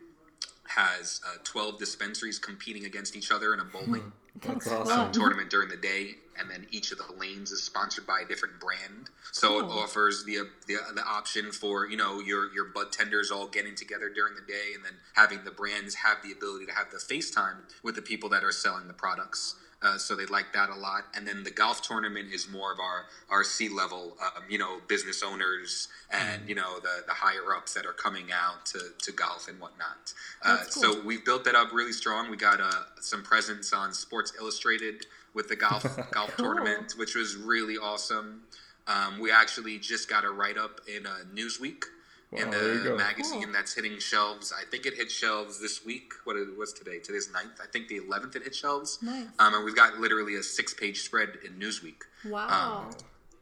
has 0.68 1.20
uh, 1.26 1.36
12 1.44 1.78
dispensaries 1.78 2.38
competing 2.38 2.86
against 2.86 3.16
each 3.16 3.30
other 3.30 3.52
in 3.52 3.60
a 3.60 3.64
bowling 3.64 4.12
That's 4.40 4.64
That's 4.64 4.90
awesome. 4.90 5.12
tournament 5.12 5.50
during 5.50 5.68
the 5.68 5.76
day, 5.76 6.14
and 6.38 6.50
then 6.50 6.66
each 6.70 6.92
of 6.92 6.98
the 6.98 7.12
lanes 7.18 7.50
is 7.50 7.62
sponsored 7.62 8.06
by 8.06 8.20
a 8.24 8.24
different 8.24 8.58
brand. 8.58 9.10
So 9.32 9.58
it 9.58 9.64
offers 9.64 10.24
the, 10.24 10.48
the 10.66 10.76
the 10.94 11.04
option 11.04 11.52
for 11.52 11.86
you 11.86 11.96
know 11.96 12.20
your 12.20 12.52
your 12.54 12.66
bud 12.66 12.92
tenders 12.92 13.30
all 13.30 13.46
getting 13.46 13.74
together 13.74 14.08
during 14.08 14.34
the 14.34 14.40
day, 14.40 14.72
and 14.74 14.84
then 14.84 14.94
having 15.14 15.44
the 15.44 15.50
brands 15.50 15.96
have 15.96 16.18
the 16.22 16.32
ability 16.32 16.66
to 16.66 16.72
have 16.72 16.90
the 16.90 16.96
FaceTime 16.96 17.56
with 17.82 17.94
the 17.94 18.02
people 18.02 18.28
that 18.30 18.42
are 18.42 18.52
selling 18.52 18.88
the 18.88 18.94
products. 18.94 19.56
Uh, 19.82 19.98
so 19.98 20.14
they 20.14 20.26
like 20.26 20.52
that 20.52 20.70
a 20.70 20.74
lot. 20.74 21.02
And 21.14 21.26
then 21.26 21.42
the 21.42 21.50
golf 21.50 21.82
tournament 21.82 22.32
is 22.32 22.48
more 22.48 22.72
of 22.72 22.78
our 22.78 23.06
our 23.30 23.42
C 23.44 23.68
level, 23.68 24.16
um, 24.22 24.44
you 24.48 24.58
know, 24.58 24.78
business 24.88 25.22
owners 25.22 25.88
and 26.10 26.48
you 26.48 26.54
know 26.54 26.78
the 26.80 27.02
the 27.06 27.12
higher 27.12 27.54
ups 27.56 27.74
that 27.74 27.84
are 27.86 27.92
coming 27.92 28.26
out 28.32 28.64
to, 28.66 28.78
to 29.02 29.12
golf 29.12 29.48
and 29.48 29.58
whatnot. 29.60 30.14
Uh, 30.42 30.58
That's 30.58 30.80
So 30.80 31.00
we've 31.02 31.24
built 31.24 31.44
that 31.44 31.54
up 31.54 31.72
really 31.72 31.92
strong. 31.92 32.30
We 32.30 32.36
got 32.36 32.60
uh, 32.60 32.70
some 33.00 33.22
presence 33.22 33.72
on 33.72 33.92
Sports 33.92 34.32
Illustrated 34.38 35.06
with 35.34 35.48
the 35.48 35.56
golf 35.56 35.82
golf 36.10 36.36
Cool. 36.36 36.46
tournament, 36.46 36.94
which 36.96 37.14
was 37.14 37.36
really 37.36 37.76
awesome. 37.76 38.42
Um, 38.86 39.20
we 39.20 39.30
actually 39.30 39.78
just 39.78 40.08
got 40.08 40.24
a 40.24 40.30
write 40.30 40.58
up 40.58 40.80
in 40.88 41.06
uh, 41.06 41.18
Newsweek 41.34 41.84
Wow, 42.32 42.50
there 42.50 42.74
you 42.74 42.82
the 42.82 42.94
magazine 42.96 43.42
Cool. 43.44 43.52
that's 43.52 43.74
hitting 43.74 43.98
shelves. 43.98 44.52
I 44.58 44.64
think 44.70 44.86
it 44.86 44.94
hit 44.94 45.10
shelves 45.10 45.60
this 45.60 45.84
week. 45.84 46.12
What 46.24 46.36
it 46.36 46.56
was 46.56 46.72
today? 46.72 46.98
Today's 46.98 47.28
9th. 47.28 47.60
I 47.62 47.66
think 47.70 47.88
the 47.88 48.00
11th 48.00 48.36
it 48.36 48.44
hit 48.44 48.54
shelves. 48.54 48.98
Nice. 49.02 49.26
Um, 49.38 49.54
and 49.54 49.64
we've 49.64 49.76
got 49.76 49.98
literally 49.98 50.36
a 50.36 50.42
six 50.42 50.72
page 50.72 51.00
spread 51.02 51.38
in 51.44 51.58
Newsweek 51.58 52.02
Wow. 52.24 52.90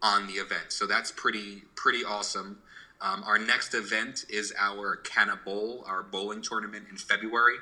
on 0.03 0.27
the 0.27 0.35
event. 0.35 0.71
So 0.73 0.87
that's 0.87 1.13
pretty 1.13 1.63
pretty 1.77 2.05
awesome. 2.05 2.59
Um, 3.01 3.23
our 3.25 3.39
next 3.39 3.75
event 3.75 4.25
is 4.29 4.53
our 4.59 4.97
Canna 4.97 5.39
Bowl, 5.45 5.85
our 5.87 6.03
bowling 6.03 6.43
tournament 6.43 6.87
in 6.91 6.97
February. 6.97 7.57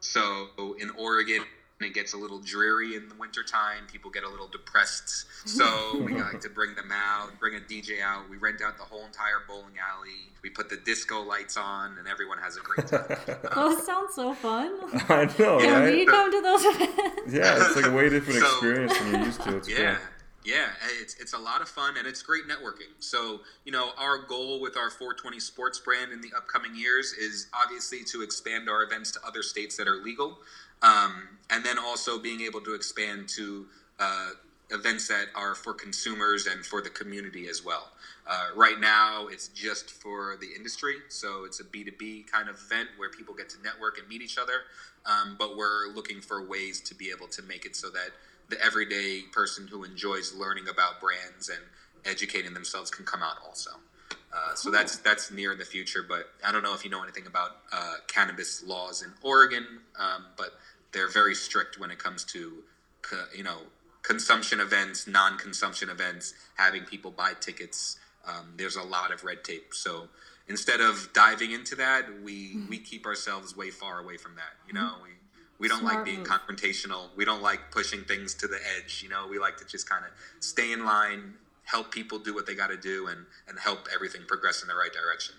So 0.00 0.48
in 0.78 0.90
Oregon, 0.90 1.42
it 1.80 1.94
gets 1.94 2.12
a 2.12 2.16
little 2.16 2.40
dreary 2.40 2.96
in 2.96 3.08
the 3.08 3.14
wintertime. 3.14 3.84
People 3.90 4.10
get 4.10 4.24
a 4.24 4.28
little 4.28 4.48
depressed. 4.48 5.26
So 5.46 6.00
we 6.04 6.14
like 6.20 6.40
to 6.40 6.48
bring 6.50 6.74
them 6.74 6.90
out, 6.92 7.38
bring 7.38 7.54
a 7.54 7.60
DJ 7.60 8.00
out. 8.02 8.28
We 8.28 8.36
rent 8.36 8.60
out 8.62 8.76
the 8.78 8.84
whole 8.84 9.04
entire 9.06 9.42
bowling 9.46 9.74
alley. 9.78 10.32
We 10.42 10.50
put 10.50 10.68
the 10.70 10.76
disco 10.76 11.22
lights 11.22 11.56
on, 11.56 11.96
and 11.98 12.08
everyone 12.08 12.38
has 12.38 12.56
a 12.56 12.60
great 12.60 12.86
time. 12.88 13.38
Those 13.54 13.84
sound 13.86 14.08
so 14.12 14.34
fun. 14.34 14.72
I 15.08 15.24
know, 15.38 15.58
Can 15.58 15.84
we 15.84 16.04
come 16.06 16.30
to 16.32 16.40
those 16.42 16.64
events? 16.64 17.32
Yeah, 17.32 17.56
it's 17.66 17.76
like 17.76 17.86
a 17.86 17.92
way 17.92 18.08
different 18.08 18.40
So- 18.40 18.46
experience 18.46 18.98
than 18.98 19.10
you're 19.12 19.24
used 19.24 19.40
to. 19.42 19.56
It's 19.56 19.68
yeah 19.68 19.96
cool. 19.96 20.04
yeah 20.44 20.66
it's, 21.00 21.14
it's 21.20 21.32
a 21.34 21.38
lot 21.38 21.60
of 21.60 21.68
fun 21.68 21.96
and 21.98 22.06
it's 22.06 22.22
great 22.22 22.44
networking 22.48 22.88
so 23.00 23.40
you 23.64 23.72
know 23.72 23.90
our 23.98 24.18
goal 24.18 24.60
with 24.60 24.76
our 24.76 24.88
420 24.88 25.40
sports 25.40 25.78
brand 25.80 26.12
in 26.12 26.20
the 26.22 26.30
upcoming 26.36 26.74
years 26.76 27.12
is 27.12 27.48
obviously 27.52 28.02
to 28.04 28.22
expand 28.22 28.68
our 28.68 28.82
events 28.84 29.10
to 29.10 29.18
other 29.26 29.42
states 29.42 29.76
that 29.76 29.86
are 29.88 29.96
legal 29.96 30.38
um, 30.82 31.38
and 31.50 31.64
then 31.64 31.78
also 31.78 32.18
being 32.18 32.40
able 32.40 32.60
to 32.60 32.74
expand 32.74 33.28
to 33.28 33.66
uh, 33.98 34.30
events 34.70 35.08
that 35.08 35.26
are 35.34 35.54
for 35.54 35.72
consumers 35.72 36.46
and 36.46 36.64
for 36.64 36.82
the 36.82 36.90
community 36.90 37.48
as 37.48 37.64
well. 37.64 37.90
Uh, 38.26 38.48
right 38.54 38.78
now 38.78 39.26
it's 39.28 39.48
just 39.48 39.90
for 39.90 40.36
the 40.40 40.48
industry. 40.54 40.96
So 41.08 41.44
it's 41.44 41.60
a 41.60 41.64
b2b 41.64 42.30
kind 42.30 42.48
of 42.48 42.56
event 42.56 42.90
where 42.96 43.08
people 43.08 43.34
get 43.34 43.48
to 43.50 43.62
network 43.62 43.98
and 43.98 44.06
meet 44.08 44.20
each 44.20 44.38
other. 44.38 44.64
Um, 45.06 45.36
but 45.38 45.56
we're 45.56 45.88
looking 45.94 46.20
for 46.20 46.46
ways 46.46 46.80
to 46.82 46.94
be 46.94 47.10
able 47.10 47.28
to 47.28 47.42
make 47.42 47.64
it 47.64 47.74
so 47.74 47.88
that 47.90 48.10
the 48.50 48.62
everyday 48.62 49.22
person 49.32 49.66
who 49.66 49.84
enjoys 49.84 50.34
learning 50.34 50.68
about 50.68 51.00
brands 51.00 51.48
and 51.48 51.60
educating 52.04 52.54
themselves 52.54 52.90
can 52.90 53.04
come 53.04 53.22
out 53.22 53.36
also. 53.46 53.70
Uh, 54.32 54.54
so 54.54 54.70
that's 54.70 54.98
that's 54.98 55.30
near 55.30 55.52
in 55.52 55.58
the 55.58 55.64
future, 55.64 56.04
but 56.06 56.30
I 56.44 56.52
don't 56.52 56.62
know 56.62 56.74
if 56.74 56.84
you 56.84 56.90
know 56.90 57.02
anything 57.02 57.26
about 57.26 57.56
uh, 57.72 57.94
cannabis 58.08 58.62
laws 58.62 59.02
in 59.02 59.10
Oregon, 59.22 59.66
um, 59.98 60.26
but 60.36 60.50
they're 60.92 61.08
very 61.10 61.34
strict 61.34 61.78
when 61.78 61.90
it 61.90 61.98
comes 61.98 62.24
to 62.26 62.62
co- 63.02 63.24
you 63.34 63.42
know 63.42 63.58
consumption 64.02 64.60
events, 64.60 65.06
non-consumption 65.06 65.88
events, 65.88 66.34
having 66.56 66.84
people 66.84 67.10
buy 67.10 67.32
tickets. 67.40 67.98
Um, 68.26 68.54
there's 68.56 68.76
a 68.76 68.82
lot 68.82 69.12
of 69.12 69.24
red 69.24 69.44
tape, 69.44 69.72
so 69.72 70.08
instead 70.46 70.80
of 70.82 71.08
diving 71.14 71.52
into 71.52 71.74
that, 71.76 72.04
we 72.22 72.58
we 72.68 72.78
keep 72.78 73.06
ourselves 73.06 73.56
way 73.56 73.70
far 73.70 74.00
away 74.00 74.18
from 74.18 74.34
that. 74.36 74.52
You 74.66 74.74
know, 74.74 74.92
we 75.02 75.10
we 75.58 75.68
don't 75.68 75.84
like 75.84 76.04
being 76.04 76.18
move. 76.18 76.28
confrontational. 76.28 77.08
We 77.16 77.24
don't 77.24 77.42
like 77.42 77.70
pushing 77.70 78.04
things 78.04 78.34
to 78.34 78.46
the 78.46 78.58
edge. 78.76 79.00
You 79.02 79.08
know, 79.08 79.26
we 79.28 79.38
like 79.38 79.56
to 79.58 79.64
just 79.64 79.88
kind 79.88 80.04
of 80.04 80.10
stay 80.40 80.72
in 80.72 80.84
line, 80.84 81.34
help 81.70 81.92
people 81.92 82.18
do 82.18 82.34
what 82.34 82.46
they 82.46 82.54
got 82.54 82.68
to 82.68 82.76
do, 82.76 83.08
and 83.08 83.26
and 83.48 83.58
help 83.58 83.88
everything 83.94 84.22
progress 84.26 84.62
in 84.62 84.68
the 84.68 84.74
right 84.74 84.92
direction. 84.92 85.34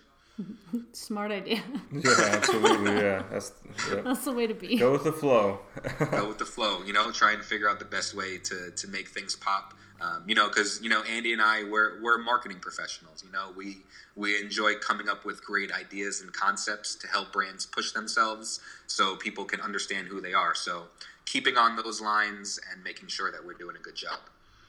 Smart 0.92 1.30
idea. 1.30 1.62
Yeah, 1.92 2.30
absolutely. 2.32 2.92
Yeah, 2.92 3.22
that's 3.30 3.52
yeah. 3.90 4.00
That's 4.02 4.24
the 4.24 4.32
way 4.32 4.46
to 4.46 4.54
be. 4.54 4.76
go 4.76 4.92
with 4.92 5.04
the 5.04 5.12
flow. 5.12 5.58
Go 6.10 6.28
with 6.28 6.38
the 6.38 6.46
flow. 6.46 6.82
You 6.84 6.92
know, 6.92 7.10
try 7.10 7.32
and 7.32 7.44
figure 7.44 7.68
out 7.68 7.78
the 7.78 7.84
best 7.84 8.14
way 8.14 8.38
to 8.38 8.70
to 8.70 8.88
make 8.88 9.08
things 9.08 9.36
pop. 9.36 9.74
Um, 10.00 10.24
you 10.26 10.34
know, 10.34 10.48
because 10.48 10.80
you 10.82 10.88
know 10.88 11.02
Andy 11.02 11.32
and 11.32 11.42
I 11.42 11.64
we're 11.64 12.00
we're 12.02 12.18
marketing 12.18 12.58
professionals. 12.60 13.22
You 13.24 13.32
know, 13.32 13.52
we 13.56 13.78
we 14.16 14.40
enjoy 14.40 14.76
coming 14.76 15.08
up 15.08 15.24
with 15.24 15.44
great 15.44 15.72
ideas 15.72 16.22
and 16.22 16.32
concepts 16.32 16.94
to 16.96 17.06
help 17.08 17.32
brands 17.32 17.66
push 17.66 17.92
themselves 17.92 18.60
so 18.86 19.16
people 19.16 19.44
can 19.44 19.60
understand 19.60 20.08
who 20.08 20.20
they 20.20 20.32
are. 20.32 20.54
So 20.54 20.84
keeping 21.26 21.56
on 21.56 21.76
those 21.76 22.00
lines 22.00 22.58
and 22.72 22.82
making 22.82 23.08
sure 23.08 23.30
that 23.30 23.44
we're 23.44 23.54
doing 23.54 23.76
a 23.76 23.80
good 23.80 23.96
job. 23.96 24.20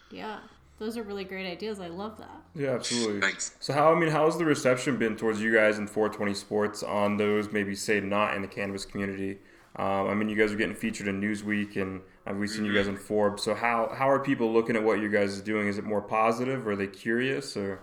Yeah. 0.10 0.40
Those 0.82 0.98
are 0.98 1.04
really 1.04 1.24
great 1.24 1.46
ideas. 1.50 1.80
I 1.80 1.88
love 1.88 2.18
that. 2.18 2.42
Yeah, 2.56 2.72
absolutely. 2.72 3.22
Thanks. 3.22 3.56
So 3.60 3.72
how 3.72 3.94
I 3.94 4.00
mean, 4.00 4.10
how's 4.10 4.38
the 4.38 4.46
reception 4.46 4.98
been 4.98 5.16
towards 5.16 5.40
you 5.42 5.54
guys 5.54 5.78
in 5.78 5.86
420 5.88 6.34
Sports 6.34 6.82
on 6.84 7.18
those 7.18 7.52
maybe 7.52 7.76
say 7.76 8.00
not 8.02 8.34
in 8.36 8.42
the 8.42 8.48
cannabis 8.48 8.84
community 8.86 9.38
Um, 9.76 10.08
I 10.10 10.16
mean, 10.16 10.28
you 10.28 10.36
guys 10.36 10.52
are 10.52 10.58
getting 10.58 10.76
featured 10.76 11.08
in 11.08 11.22
Newsweek, 11.22 11.78
and 11.78 12.02
we've 12.40 12.50
seen 12.50 12.66
you 12.66 12.74
guys 12.74 12.88
Mm-hmm. 12.88 12.96
in 12.98 13.02
Forbes. 13.02 13.44
So 13.44 13.54
how 13.54 13.94
how 13.96 14.10
are 14.10 14.20
people 14.20 14.52
looking 14.52 14.76
at 14.76 14.84
what 14.84 15.00
you 15.00 15.10
guys 15.10 15.40
are 15.40 15.44
doing? 15.44 15.68
Is 15.68 15.78
it 15.78 15.84
more 15.86 16.02
positive? 16.02 16.68
Or 16.68 16.72
are 16.72 16.76
they 16.76 16.88
curious? 16.88 17.56
Or 17.56 17.80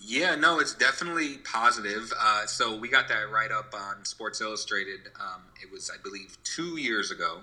Yeah, 0.00 0.34
no, 0.34 0.58
it's 0.58 0.74
definitely 0.74 1.38
positive. 1.38 2.12
Uh, 2.20 2.44
so 2.46 2.76
we 2.76 2.88
got 2.88 3.06
that 3.08 3.30
right 3.30 3.50
up 3.52 3.72
on 3.72 4.04
Sports 4.04 4.40
Illustrated. 4.40 5.00
Um, 5.18 5.42
it 5.62 5.70
was, 5.72 5.90
I 5.90 5.96
believe, 6.02 6.36
two 6.44 6.76
years 6.76 7.10
ago, 7.10 7.42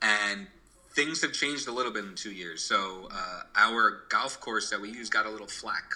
and 0.00 0.46
things 0.92 1.22
have 1.22 1.32
changed 1.32 1.68
a 1.68 1.72
little 1.72 1.92
bit 1.92 2.04
in 2.04 2.14
two 2.14 2.32
years. 2.32 2.62
So 2.62 3.08
uh, 3.12 3.42
our 3.56 4.02
golf 4.08 4.40
course 4.40 4.70
that 4.70 4.80
we 4.80 4.90
use 4.90 5.08
got 5.08 5.26
a 5.26 5.30
little 5.30 5.46
flack 5.46 5.94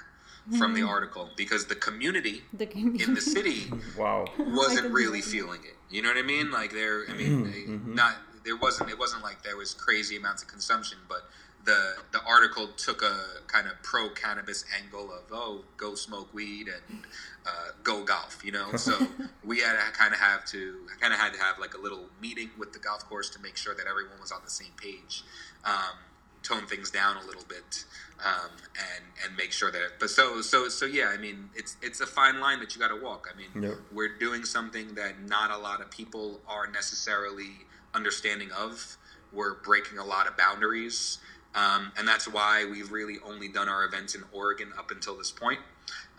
from 0.59 0.75
the 0.75 0.83
article 0.83 1.31
because 1.37 1.65
the 1.67 1.75
community 1.75 2.43
The 2.53 2.71
in 2.71 3.15
the 3.15 3.21
city 3.23 3.71
wow, 3.99 4.27
wasn't 4.39 4.93
really 4.93 5.23
feeling 5.23 5.61
it. 5.65 5.75
You 5.91 6.03
know 6.03 6.09
what 6.11 6.19
I 6.19 6.23
mean? 6.23 6.51
Like 6.51 6.71
there, 6.73 7.05
I 7.09 7.15
mean, 7.15 7.51
they- 7.51 7.65
not 7.91 8.15
there 8.45 8.57
wasn't 8.57 8.91
it 8.91 8.99
wasn't 8.99 9.23
like 9.23 9.43
there 9.43 9.57
was 9.57 9.73
crazy 9.73 10.17
amounts 10.19 10.43
of 10.43 10.49
consumption, 10.51 10.99
but 11.09 11.23
the 11.65 11.95
the 12.13 12.21
article 12.25 12.69
took 12.77 13.03
a 13.03 13.17
kind 13.47 13.67
of 13.67 13.73
pro 13.83 14.09
cannabis 14.11 14.65
angle 14.83 15.11
of 15.13 15.23
oh 15.33 15.63
go 15.77 15.95
smoke 15.95 16.33
weed 16.35 16.69
and 16.69 17.05
uh, 17.47 17.71
go 17.83 18.05
golf. 18.05 18.43
You 18.45 18.53
know, 18.53 18.77
so 18.77 18.93
we 19.45 19.61
had 19.61 19.73
to 19.75 19.93
kind 19.93 20.13
of 20.13 20.21
have 20.21 20.45
to 20.47 20.87
kind 21.01 21.13
of 21.13 21.19
had 21.21 21.33
to 21.35 21.41
have 21.41 21.59
like 21.59 21.75
a 21.75 21.79
little 21.81 22.05
meeting 22.21 22.51
with 22.59 22.73
the 22.73 22.79
golf 22.79 23.05
course 23.09 23.31
to 23.31 23.41
make 23.41 23.57
sure 23.57 23.75
that 23.75 23.87
everyone 23.87 24.21
was 24.21 24.33
on 24.33 24.41
the 24.45 24.51
same 24.51 24.73
page. 24.77 25.23
Um, 25.65 25.97
tone 26.43 26.67
things 26.67 26.91
down 26.91 27.17
a 27.17 27.25
little 27.27 27.45
bit 27.49 27.87
um, 28.23 28.51
and 28.77 29.05
and 29.25 29.35
make 29.35 29.51
sure 29.51 29.73
that 29.73 29.99
but 29.99 30.11
so 30.11 30.43
so 30.43 30.69
so 30.69 30.85
yeah 30.85 31.07
i 31.09 31.17
mean 31.17 31.49
it's 31.55 31.79
it's 31.81 32.03
a 32.03 32.07
fine 32.07 32.39
line 32.39 32.61
that 32.61 32.75
you 32.75 32.81
got 32.83 32.89
to 32.89 33.03
walk 33.03 33.27
i 33.33 33.35
mean 33.35 33.63
Yep. 33.63 33.79
we're 33.91 34.19
doing 34.19 34.45
something 34.45 34.95
that 34.95 35.23
not 35.27 35.51
a 35.51 35.57
lot 35.57 35.81
of 35.81 35.91
people 35.91 36.43
are 36.47 36.67
necessarily 36.67 37.49
understanding 37.95 38.51
of 38.53 38.99
we're 39.33 39.55
breaking 39.55 39.97
a 39.97 40.05
lot 40.05 40.27
of 40.27 40.37
boundaries 40.37 41.17
um, 41.55 41.93
and 41.99 42.07
that's 42.07 42.27
why 42.27 42.67
we've 42.71 42.91
really 42.91 43.17
only 43.27 43.49
done 43.49 43.69
our 43.69 43.85
events 43.85 44.15
in 44.15 44.23
oregon 44.33 44.73
up 44.79 44.91
until 44.91 45.17
this 45.17 45.31
point 45.31 45.61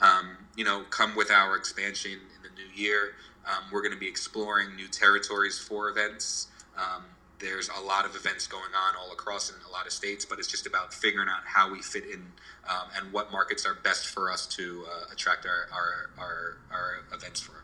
um, 0.01 0.37
you 0.55 0.63
know 0.63 0.83
come 0.89 1.15
with 1.15 1.31
our 1.31 1.55
expansion 1.55 2.11
in 2.11 2.41
the 2.43 2.49
new 2.55 2.69
year 2.75 3.13
um, 3.47 3.63
we're 3.71 3.81
going 3.81 3.93
to 3.93 3.99
be 3.99 4.07
exploring 4.07 4.75
new 4.75 4.87
territories 4.87 5.59
for 5.59 5.89
events 5.89 6.47
um, 6.77 7.03
there's 7.39 7.69
a 7.69 7.81
lot 7.81 8.05
of 8.05 8.15
events 8.15 8.47
going 8.47 8.73
on 8.75 8.95
all 8.95 9.11
across 9.11 9.49
in 9.49 9.55
a 9.67 9.71
lot 9.71 9.85
of 9.85 9.91
states, 9.91 10.25
but 10.25 10.39
it's 10.39 10.47
just 10.47 10.65
about 10.65 10.93
figuring 10.93 11.27
out 11.29 11.41
how 11.45 11.71
we 11.71 11.81
fit 11.81 12.05
in 12.05 12.21
um, 12.69 12.87
and 12.95 13.11
what 13.11 13.31
markets 13.31 13.65
are 13.65 13.75
best 13.75 14.07
for 14.07 14.31
us 14.31 14.47
to 14.47 14.85
uh, 14.89 15.13
attract 15.13 15.45
our, 15.45 15.67
our, 15.73 16.09
our, 16.17 16.57
our 16.71 16.91
events 17.13 17.41
for. 17.41 17.63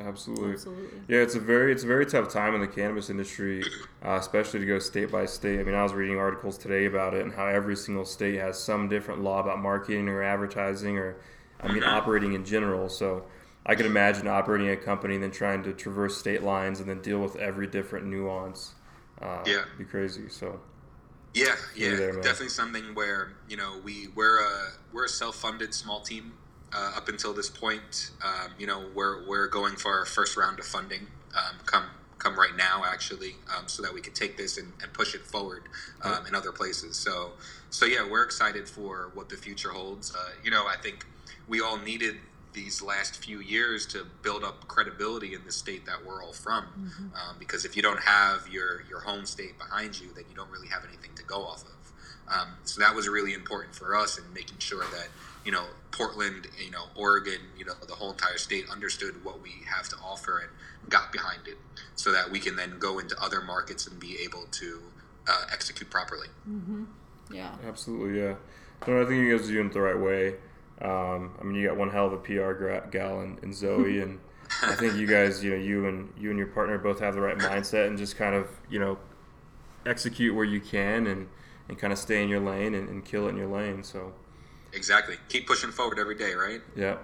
Absolutely. 0.00 0.52
Absolutely. 0.52 1.00
Yeah, 1.08 1.18
it's 1.20 1.34
a 1.34 1.40
very 1.40 1.72
it's 1.72 1.84
a 1.84 1.86
very 1.86 2.06
tough 2.06 2.28
time 2.28 2.54
in 2.54 2.60
the 2.60 2.68
cannabis 2.68 3.10
industry, 3.10 3.62
uh, 4.04 4.16
especially 4.20 4.60
to 4.60 4.66
go 4.66 4.78
state 4.78 5.10
by 5.10 5.26
state. 5.26 5.60
I 5.60 5.64
mean, 5.64 5.74
I 5.74 5.82
was 5.82 5.92
reading 5.92 6.18
articles 6.18 6.58
today 6.58 6.86
about 6.86 7.14
it 7.14 7.22
and 7.22 7.32
how 7.32 7.46
every 7.46 7.76
single 7.76 8.04
state 8.04 8.38
has 8.38 8.58
some 8.58 8.88
different 8.88 9.22
law 9.22 9.40
about 9.40 9.58
marketing 9.60 10.08
or 10.08 10.22
advertising 10.22 10.98
or, 10.98 11.16
I 11.60 11.68
mean, 11.68 11.82
operating 11.84 12.34
in 12.34 12.44
general. 12.44 12.88
So 12.88 13.24
I 13.66 13.74
could 13.74 13.86
imagine 13.86 14.26
operating 14.28 14.70
a 14.70 14.76
company 14.76 15.14
and 15.14 15.22
then 15.22 15.30
trying 15.30 15.62
to 15.64 15.72
traverse 15.72 16.16
state 16.16 16.42
lines 16.42 16.80
and 16.80 16.88
then 16.88 17.02
deal 17.02 17.20
with 17.20 17.36
every 17.36 17.66
different 17.66 18.06
nuance. 18.06 18.74
Uh, 19.20 19.42
Yeah. 19.46 19.64
be 19.76 19.84
crazy. 19.84 20.28
So 20.28 20.60
Yeah, 21.34 21.54
yeah, 21.76 21.96
there, 21.96 22.12
definitely 22.14 22.48
something 22.48 22.94
where 22.94 23.34
you 23.48 23.56
know 23.56 23.78
we 23.84 24.08
we're 24.14 24.40
a 24.40 24.72
we're 24.92 25.04
a 25.04 25.08
self-funded 25.08 25.74
small 25.74 26.00
team 26.00 26.32
uh, 26.74 26.92
up 26.96 27.08
until 27.08 27.32
this 27.32 27.50
point. 27.50 28.10
Um, 28.24 28.52
you 28.58 28.66
know, 28.66 28.86
we're 28.94 29.26
we're 29.26 29.46
going 29.48 29.76
for 29.76 29.92
our 29.92 30.04
first 30.04 30.36
round 30.36 30.58
of 30.58 30.64
funding. 30.66 31.06
Um, 31.36 31.56
come 31.66 31.84
come 32.18 32.38
right 32.38 32.56
now, 32.56 32.82
actually, 32.84 33.36
um, 33.56 33.68
so 33.68 33.82
that 33.82 33.94
we 33.94 34.00
can 34.00 34.12
take 34.12 34.36
this 34.36 34.58
and, 34.58 34.72
and 34.82 34.92
push 34.92 35.14
it 35.14 35.22
forward 35.22 35.62
um, 36.02 36.26
in 36.26 36.34
other 36.34 36.52
places. 36.52 36.96
So 36.96 37.32
so 37.70 37.86
yeah, 37.86 38.06
we're 38.08 38.24
excited 38.24 38.68
for 38.68 39.10
what 39.14 39.28
the 39.28 39.36
future 39.36 39.70
holds. 39.70 40.14
Uh, 40.14 40.30
you 40.42 40.50
know, 40.50 40.66
I 40.66 40.76
think 40.82 41.06
we 41.48 41.60
all 41.60 41.78
needed 41.78 42.16
these 42.52 42.82
last 42.82 43.22
few 43.22 43.40
years 43.40 43.86
to 43.86 44.06
build 44.22 44.42
up 44.42 44.66
credibility 44.66 45.34
in 45.34 45.44
the 45.44 45.52
state 45.52 45.86
that 45.86 46.04
we're 46.04 46.22
all 46.22 46.32
from. 46.32 46.64
Um, 47.14 47.36
because 47.38 47.64
if 47.64 47.76
you 47.76 47.82
don't 47.82 48.00
have 48.00 48.48
your 48.50 48.82
your 48.88 49.00
home 49.00 49.26
state 49.26 49.58
behind 49.58 50.00
you, 50.00 50.08
then 50.14 50.24
you 50.28 50.34
don't 50.34 50.50
really 50.50 50.68
have 50.68 50.84
anything 50.86 51.10
to 51.16 51.22
go 51.24 51.44
off 51.44 51.62
of. 51.62 51.70
Um, 52.30 52.48
so 52.64 52.80
that 52.80 52.94
was 52.94 53.08
really 53.08 53.32
important 53.32 53.74
for 53.74 53.96
us 53.96 54.18
in 54.18 54.24
making 54.34 54.58
sure 54.58 54.84
that 54.84 55.08
you 55.48 55.52
know 55.52 55.64
Portland, 55.92 56.46
you 56.62 56.70
know 56.70 56.84
Oregon, 56.94 57.40
you 57.56 57.64
know 57.64 57.72
the 57.86 57.94
whole 57.94 58.10
entire 58.10 58.36
state 58.36 58.68
understood 58.70 59.24
what 59.24 59.42
we 59.42 59.54
have 59.64 59.88
to 59.88 59.96
offer 60.04 60.40
and 60.40 60.50
got 60.90 61.10
behind 61.10 61.48
it, 61.48 61.56
so 61.94 62.12
that 62.12 62.30
we 62.30 62.38
can 62.38 62.54
then 62.54 62.78
go 62.78 62.98
into 62.98 63.18
other 63.18 63.40
markets 63.40 63.86
and 63.86 63.98
be 63.98 64.18
able 64.22 64.44
to 64.50 64.82
uh, 65.26 65.44
execute 65.50 65.88
properly. 65.88 66.28
Yeah. 67.32 67.54
absolutely, 67.66 68.20
yeah. 68.20 68.34
No, 68.86 69.00
I 69.00 69.06
think 69.06 69.24
you 69.24 69.38
guys 69.38 69.48
are 69.48 69.52
doing 69.52 69.68
it 69.68 69.72
the 69.72 69.80
right 69.80 69.98
way. 69.98 70.34
Um, 70.82 71.32
I 71.40 71.44
mean, 71.44 71.54
you 71.54 71.66
got 71.66 71.78
one 71.78 71.88
hell 71.88 72.08
of 72.08 72.12
a 72.12 72.18
PR 72.18 72.52
gra- 72.52 72.86
gal 72.90 73.22
in, 73.22 73.38
in 73.42 73.54
Zoe, 73.54 74.00
and 74.00 74.18
I 74.62 74.74
think 74.74 74.96
you 74.96 75.06
guys, 75.06 75.42
you 75.42 75.52
know, 75.52 75.56
you 75.56 75.86
and 75.86 76.12
you 76.18 76.28
and 76.28 76.38
your 76.38 76.48
partner 76.48 76.76
both 76.76 77.00
have 77.00 77.14
the 77.14 77.22
right 77.22 77.38
mindset 77.38 77.86
and 77.86 77.96
just 77.96 78.16
kind 78.18 78.34
of, 78.34 78.48
you 78.68 78.80
know, 78.80 78.98
execute 79.86 80.34
where 80.34 80.44
you 80.44 80.60
can 80.60 81.06
and, 81.06 81.26
and 81.70 81.78
kind 81.78 81.90
of 81.90 81.98
stay 81.98 82.22
in 82.22 82.28
your 82.28 82.40
lane 82.40 82.74
and, 82.74 82.90
and 82.90 83.06
kill 83.06 83.26
it 83.26 83.30
in 83.30 83.38
your 83.38 83.48
lane. 83.48 83.82
So, 83.82 84.12
Exactly. 84.72 85.16
Keep 85.28 85.46
pushing 85.46 85.70
forward 85.70 85.98
every 85.98 86.14
day, 86.16 86.34
right? 86.34 86.60
yeah. 86.76 86.96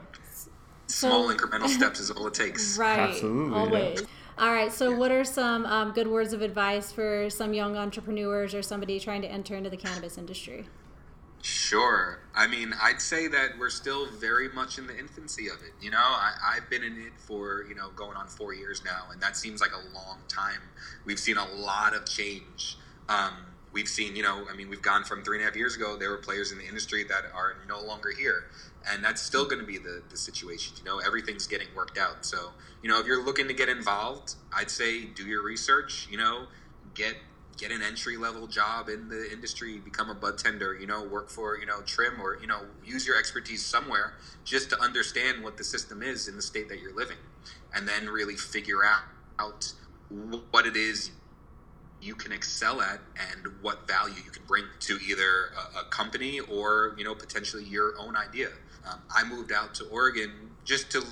Small 0.86 1.28
So- 1.28 1.34
incremental 1.36 1.68
steps 1.68 1.98
is 1.98 2.10
all 2.10 2.26
it 2.26 2.34
takes. 2.34 2.76
Right. 2.78 2.98
Absolutely, 2.98 3.52
yeah. 3.52 3.58
Always. 3.58 4.02
All 4.36 4.52
right. 4.52 4.70
So, 4.72 4.94
what 4.94 5.10
are 5.10 5.24
some 5.24 5.64
um, 5.64 5.92
good 5.92 6.08
words 6.08 6.32
of 6.32 6.42
advice 6.42 6.92
for 6.92 7.30
some 7.30 7.54
young 7.54 7.76
entrepreneurs 7.76 8.54
or 8.54 8.62
somebody 8.62 9.00
trying 9.00 9.22
to 9.22 9.28
enter 9.28 9.54
into 9.56 9.70
the 9.70 9.76
cannabis 9.76 10.18
industry? 10.18 10.66
Sure. 11.42 12.20
I 12.34 12.46
mean, 12.46 12.74
I'd 12.82 13.00
say 13.02 13.28
that 13.28 13.50
we're 13.58 13.70
still 13.70 14.06
very 14.12 14.48
much 14.50 14.78
in 14.78 14.86
the 14.86 14.98
infancy 14.98 15.48
of 15.48 15.56
it. 15.62 15.72
You 15.80 15.90
know, 15.90 15.98
I, 15.98 16.32
I've 16.56 16.68
been 16.70 16.82
in 16.82 16.96
it 16.98 17.12
for, 17.18 17.64
you 17.68 17.74
know, 17.74 17.90
going 17.90 18.16
on 18.16 18.26
four 18.28 18.54
years 18.54 18.82
now, 18.84 19.04
and 19.12 19.20
that 19.20 19.36
seems 19.36 19.60
like 19.60 19.72
a 19.72 19.94
long 19.94 20.18
time. 20.28 20.60
We've 21.04 21.18
seen 21.18 21.36
a 21.36 21.46
lot 21.54 21.94
of 21.94 22.06
change. 22.08 22.78
Um, 23.08 23.34
we've 23.74 23.88
seen, 23.88 24.16
you 24.16 24.22
know, 24.22 24.46
I 24.50 24.56
mean, 24.56 24.70
we've 24.70 24.80
gone 24.80 25.04
from 25.04 25.22
three 25.22 25.36
and 25.36 25.42
a 25.42 25.46
half 25.46 25.56
years 25.56 25.76
ago, 25.76 25.96
there 25.98 26.10
were 26.10 26.16
players 26.16 26.52
in 26.52 26.58
the 26.58 26.66
industry 26.66 27.04
that 27.04 27.24
are 27.34 27.56
no 27.68 27.82
longer 27.82 28.10
here. 28.16 28.44
And 28.90 29.04
that's 29.04 29.20
still 29.20 29.44
going 29.44 29.58
to 29.58 29.66
be 29.66 29.78
the, 29.78 30.02
the 30.08 30.16
situation. 30.16 30.74
You 30.78 30.84
know, 30.84 31.00
everything's 31.00 31.46
getting 31.46 31.68
worked 31.74 31.98
out. 31.98 32.24
So, 32.24 32.52
you 32.82 32.88
know, 32.88 33.00
if 33.00 33.06
you're 33.06 33.24
looking 33.24 33.48
to 33.48 33.54
get 33.54 33.68
involved, 33.68 34.36
I'd 34.56 34.70
say 34.70 35.04
do 35.04 35.24
your 35.24 35.42
research, 35.42 36.06
you 36.10 36.16
know, 36.16 36.46
get 36.94 37.16
get 37.56 37.70
an 37.70 37.82
entry 37.82 38.16
level 38.16 38.48
job 38.48 38.88
in 38.88 39.08
the 39.08 39.30
industry, 39.32 39.78
become 39.78 40.10
a 40.10 40.14
bud 40.14 40.36
tender, 40.36 40.74
you 40.74 40.88
know, 40.88 41.04
work 41.04 41.30
for, 41.30 41.56
you 41.56 41.66
know, 41.66 41.80
trim 41.82 42.20
or, 42.20 42.36
you 42.40 42.48
know, 42.48 42.62
use 42.84 43.06
your 43.06 43.16
expertise 43.16 43.64
somewhere 43.64 44.14
just 44.44 44.70
to 44.70 44.80
understand 44.80 45.42
what 45.42 45.56
the 45.56 45.62
system 45.62 46.02
is 46.02 46.26
in 46.26 46.34
the 46.34 46.42
state 46.42 46.68
that 46.68 46.80
you're 46.80 46.94
living. 46.96 47.16
And 47.72 47.86
then 47.86 48.08
really 48.08 48.34
figure 48.34 48.84
out, 48.84 49.04
out 49.38 49.72
what 50.50 50.66
it 50.66 50.76
is 50.76 51.12
you 52.04 52.14
can 52.14 52.32
excel 52.32 52.82
at 52.82 53.00
and 53.32 53.46
what 53.62 53.88
value 53.88 54.14
you 54.24 54.30
can 54.30 54.44
bring 54.46 54.64
to 54.80 54.98
either 55.08 55.52
a, 55.74 55.80
a 55.80 55.84
company 55.90 56.38
or, 56.40 56.94
you 56.98 57.04
know, 57.04 57.14
potentially 57.14 57.64
your 57.64 57.94
own 57.98 58.16
idea. 58.16 58.48
Um, 58.88 59.00
I 59.14 59.24
moved 59.24 59.52
out 59.52 59.74
to 59.76 59.84
Oregon 59.86 60.30
just 60.64 60.90
to 60.92 61.02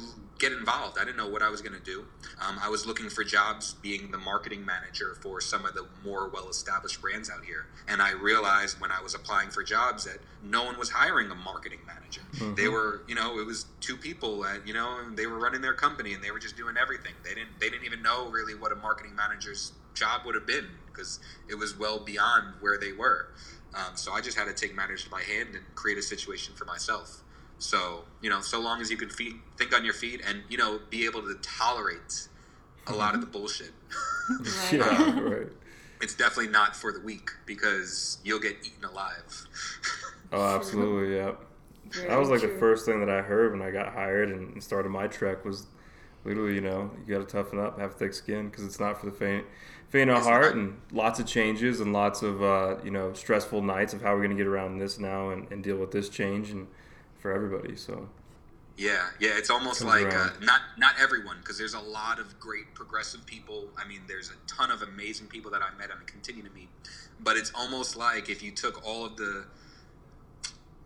get 0.43 0.53
involved. 0.53 0.99
I 0.99 1.05
didn't 1.05 1.17
know 1.17 1.29
what 1.29 1.41
I 1.41 1.49
was 1.49 1.63
going 1.63 1.79
to 1.79 1.85
do. 1.85 2.05
Um, 2.47 2.59
I 2.61 2.69
was 2.69 2.85
looking 2.85 3.09
for 3.09 3.23
jobs 3.23 3.75
being 3.75 4.11
the 4.11 4.19
marketing 4.19 4.67
manager 4.67 5.17
for 5.23 5.41
some 5.41 5.65
of 5.65 5.75
the 5.75 5.87
more 6.05 6.29
well 6.29 6.49
established 6.51 7.01
brands 7.01 7.31
out 7.31 7.45
here. 7.45 7.67
And 7.87 8.03
I 8.03 8.13
realized 8.13 8.81
when 8.81 8.91
I 8.91 9.01
was 9.01 9.15
applying 9.15 9.51
for 9.51 9.63
jobs 9.63 10.05
that 10.05 10.19
no 10.43 10.65
one 10.65 10.77
was 10.79 10.91
hiring 10.91 11.31
a 11.31 11.35
marketing 11.37 11.79
manager. 11.87 12.23
They 12.57 12.69
were, 12.69 13.03
you 13.07 13.15
know, 13.15 13.39
it 13.39 13.47
was 13.47 13.67
two 13.81 13.97
people 13.97 14.43
that, 14.43 14.67
you 14.67 14.75
know, 14.75 14.99
they 15.15 15.27
were 15.27 15.39
running 15.39 15.61
their 15.61 15.75
company 15.75 16.13
and 16.13 16.23
they 16.23 16.33
were 16.33 16.41
just 16.41 16.57
doing 16.57 16.75
everything. 16.81 17.13
They 17.23 17.35
didn't 17.35 17.61
they 17.61 17.71
didn't 17.71 17.85
even 17.85 18.03
know 18.03 18.29
really 18.29 18.55
what 18.57 18.73
a 18.73 18.77
marketing 18.77 19.15
manager's 19.15 19.73
job 19.95 20.23
would 20.27 20.35
have 20.35 20.47
been 20.47 20.67
because 20.91 21.21
it 21.49 21.55
was 21.55 21.79
well 21.79 22.01
beyond 22.01 22.55
where 22.61 22.79
they 22.79 22.93
were. 22.93 23.29
Um, 23.75 23.97
so 23.97 24.13
I 24.13 24.21
just 24.21 24.37
had 24.37 24.47
to 24.47 24.53
take 24.53 24.75
matters 24.75 25.05
to 25.05 25.11
my 25.11 25.23
hand 25.23 25.51
and 25.55 25.63
create 25.77 25.99
a 25.99 26.03
situation 26.03 26.55
for 26.55 26.65
myself. 26.65 27.23
So 27.63 28.05
you 28.21 28.29
know, 28.29 28.41
so 28.41 28.61
long 28.61 28.81
as 28.81 28.91
you 28.91 28.97
can 28.97 29.09
feet, 29.09 29.37
think 29.57 29.73
on 29.75 29.85
your 29.85 29.95
feet 29.95 30.21
and 30.27 30.43
you 30.49 30.59
know 30.59 30.81
be 30.91 31.05
able 31.05 31.23
to 31.23 31.35
tolerate 31.43 32.29
a 32.89 32.93
lot 32.93 33.15
of 33.15 33.21
the 33.21 33.27
bullshit, 33.27 33.73
Right. 34.41 34.73
Yeah, 34.73 35.21
right. 35.21 35.47
it's 36.01 36.15
definitely 36.15 36.49
not 36.53 36.75
for 36.75 36.93
the 36.93 37.01
weak 37.01 37.31
because 37.47 38.19
you'll 38.25 38.41
get 38.41 38.57
eaten 38.65 38.85
alive. 38.85 39.47
Oh, 40.33 40.43
absolutely, 40.57 41.17
yeah. 41.17 41.33
That 42.09 42.17
was 42.17 42.31
like 42.31 42.41
the 42.41 42.49
first 42.49 42.85
thing 42.85 43.01
that 43.01 43.11
I 43.11 43.23
heard 43.23 43.53
when 43.53 43.63
I 43.63 43.71
got 43.71 43.93
hired 43.93 44.31
and 44.31 44.63
started 44.63 44.89
my 44.89 45.07
trek 45.07 45.45
was 45.45 45.67
literally, 46.25 46.55
you 46.55 46.61
know, 46.61 46.91
you 47.07 47.15
got 47.15 47.29
to 47.29 47.33
toughen 47.33 47.59
up, 47.59 47.79
have 47.79 47.95
thick 47.95 48.15
skin 48.15 48.49
because 48.49 48.65
it's 48.65 48.81
not 48.81 48.99
for 48.99 49.07
the 49.07 49.13
faint, 49.13 49.45
faint 49.89 50.11
of 50.11 50.23
heart, 50.23 50.57
not. 50.57 50.63
and 50.65 50.81
lots 50.91 51.21
of 51.21 51.27
changes 51.27 51.81
and 51.81 51.93
lots 51.93 52.23
of 52.23 52.43
uh, 52.43 52.77
you 52.83 52.91
know 52.91 53.13
stressful 53.13 53.63
nights 53.63 53.93
of 53.95 54.03
how 54.03 54.15
we're 54.17 54.23
gonna 54.23 54.35
get 54.35 54.47
around 54.47 54.79
this 54.79 54.99
now 54.99 55.31
and, 55.31 55.51
and 55.53 55.63
deal 55.63 55.77
with 55.77 55.91
this 55.93 56.09
change 56.09 56.51
and 56.51 56.67
for 57.23 57.33
everybody. 57.33 57.77
So 57.77 58.09
Yeah, 58.77 59.07
yeah, 59.21 59.31
it's 59.37 59.49
almost 59.49 59.85
like 59.85 60.13
uh, 60.15 60.31
not 60.41 60.61
not 60.77 60.95
everyone 61.01 61.37
because 61.39 61.57
there's 61.57 61.75
a 61.75 61.81
lot 61.81 62.19
of 62.19 62.39
great 62.41 62.75
progressive 62.75 63.25
people. 63.25 63.69
I 63.79 63.87
mean, 63.87 64.01
there's 64.09 64.31
a 64.31 64.47
ton 64.47 64.71
of 64.71 64.83
amazing 64.83 65.29
people 65.29 65.51
that 65.53 65.63
I 65.63 65.77
met 65.79 65.91
and 65.91 66.07
continue 66.07 66.43
to 66.43 66.51
meet. 66.51 66.69
But 67.21 67.37
it's 67.37 67.53
almost 67.55 67.97
like 67.97 68.29
if 68.29 68.43
you 68.43 68.51
took 68.51 68.85
all 68.85 69.07
of 69.07 69.17
the 69.17 69.45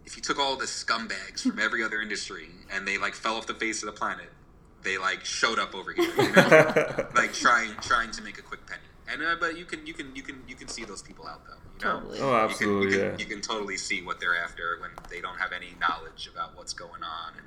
if 0.05 0.17
you 0.17 0.23
took 0.23 0.39
all 0.39 0.57
the 0.57 0.67
scumbags 0.67 1.41
from 1.41 1.59
every 1.59 1.83
other 1.83 2.01
industry 2.01 2.49
and 2.73 2.87
they 2.87 2.99
like 2.99 3.15
fell 3.15 3.37
off 3.37 3.47
the 3.47 3.55
face 3.55 3.83
of 3.83 3.87
the 3.87 3.99
planet, 3.99 4.31
they 4.83 4.99
like 4.99 5.25
showed 5.25 5.59
up 5.59 5.75
over 5.75 5.93
here, 5.93 6.13
you 6.17 6.33
know? 6.33 7.09
like 7.15 7.33
trying 7.33 7.73
trying 7.81 8.11
to 8.13 8.23
make 8.23 8.39
a 8.39 8.43
quick 8.43 8.67
penny. 8.67 8.83
And 9.09 9.23
uh, 9.23 9.37
but 9.39 9.57
you 9.57 9.65
can 9.65 9.87
you 9.87 9.95
can 9.95 10.15
you 10.15 10.23
can 10.23 10.43
you 10.47 10.55
can 10.55 10.69
see 10.69 10.85
those 10.85 11.03
people 11.03 11.27
out 11.27 11.45
though. 11.47 11.66
You 11.81 11.85
know? 11.85 11.95
Totally. 12.01 12.21
Oh, 12.21 12.25
You 12.25 12.31
can- 12.33 12.51
absolutely, 12.51 12.93
you 12.93 12.99
can, 13.03 13.11
yeah. 13.13 13.17
You 13.19 13.25
can 13.27 13.41
totally 13.41 13.77
see 13.77 14.03
what 14.03 14.21
they're 14.21 14.37
after 14.37 14.79
when 14.81 14.91
they 15.11 15.21
don't 15.21 15.39
have 15.39 15.53
any 15.53 15.75
knowledge 15.81 16.29
about 16.33 16.57
what's 16.57 16.73
going 16.73 17.03
on. 17.03 17.33
And 17.37 17.47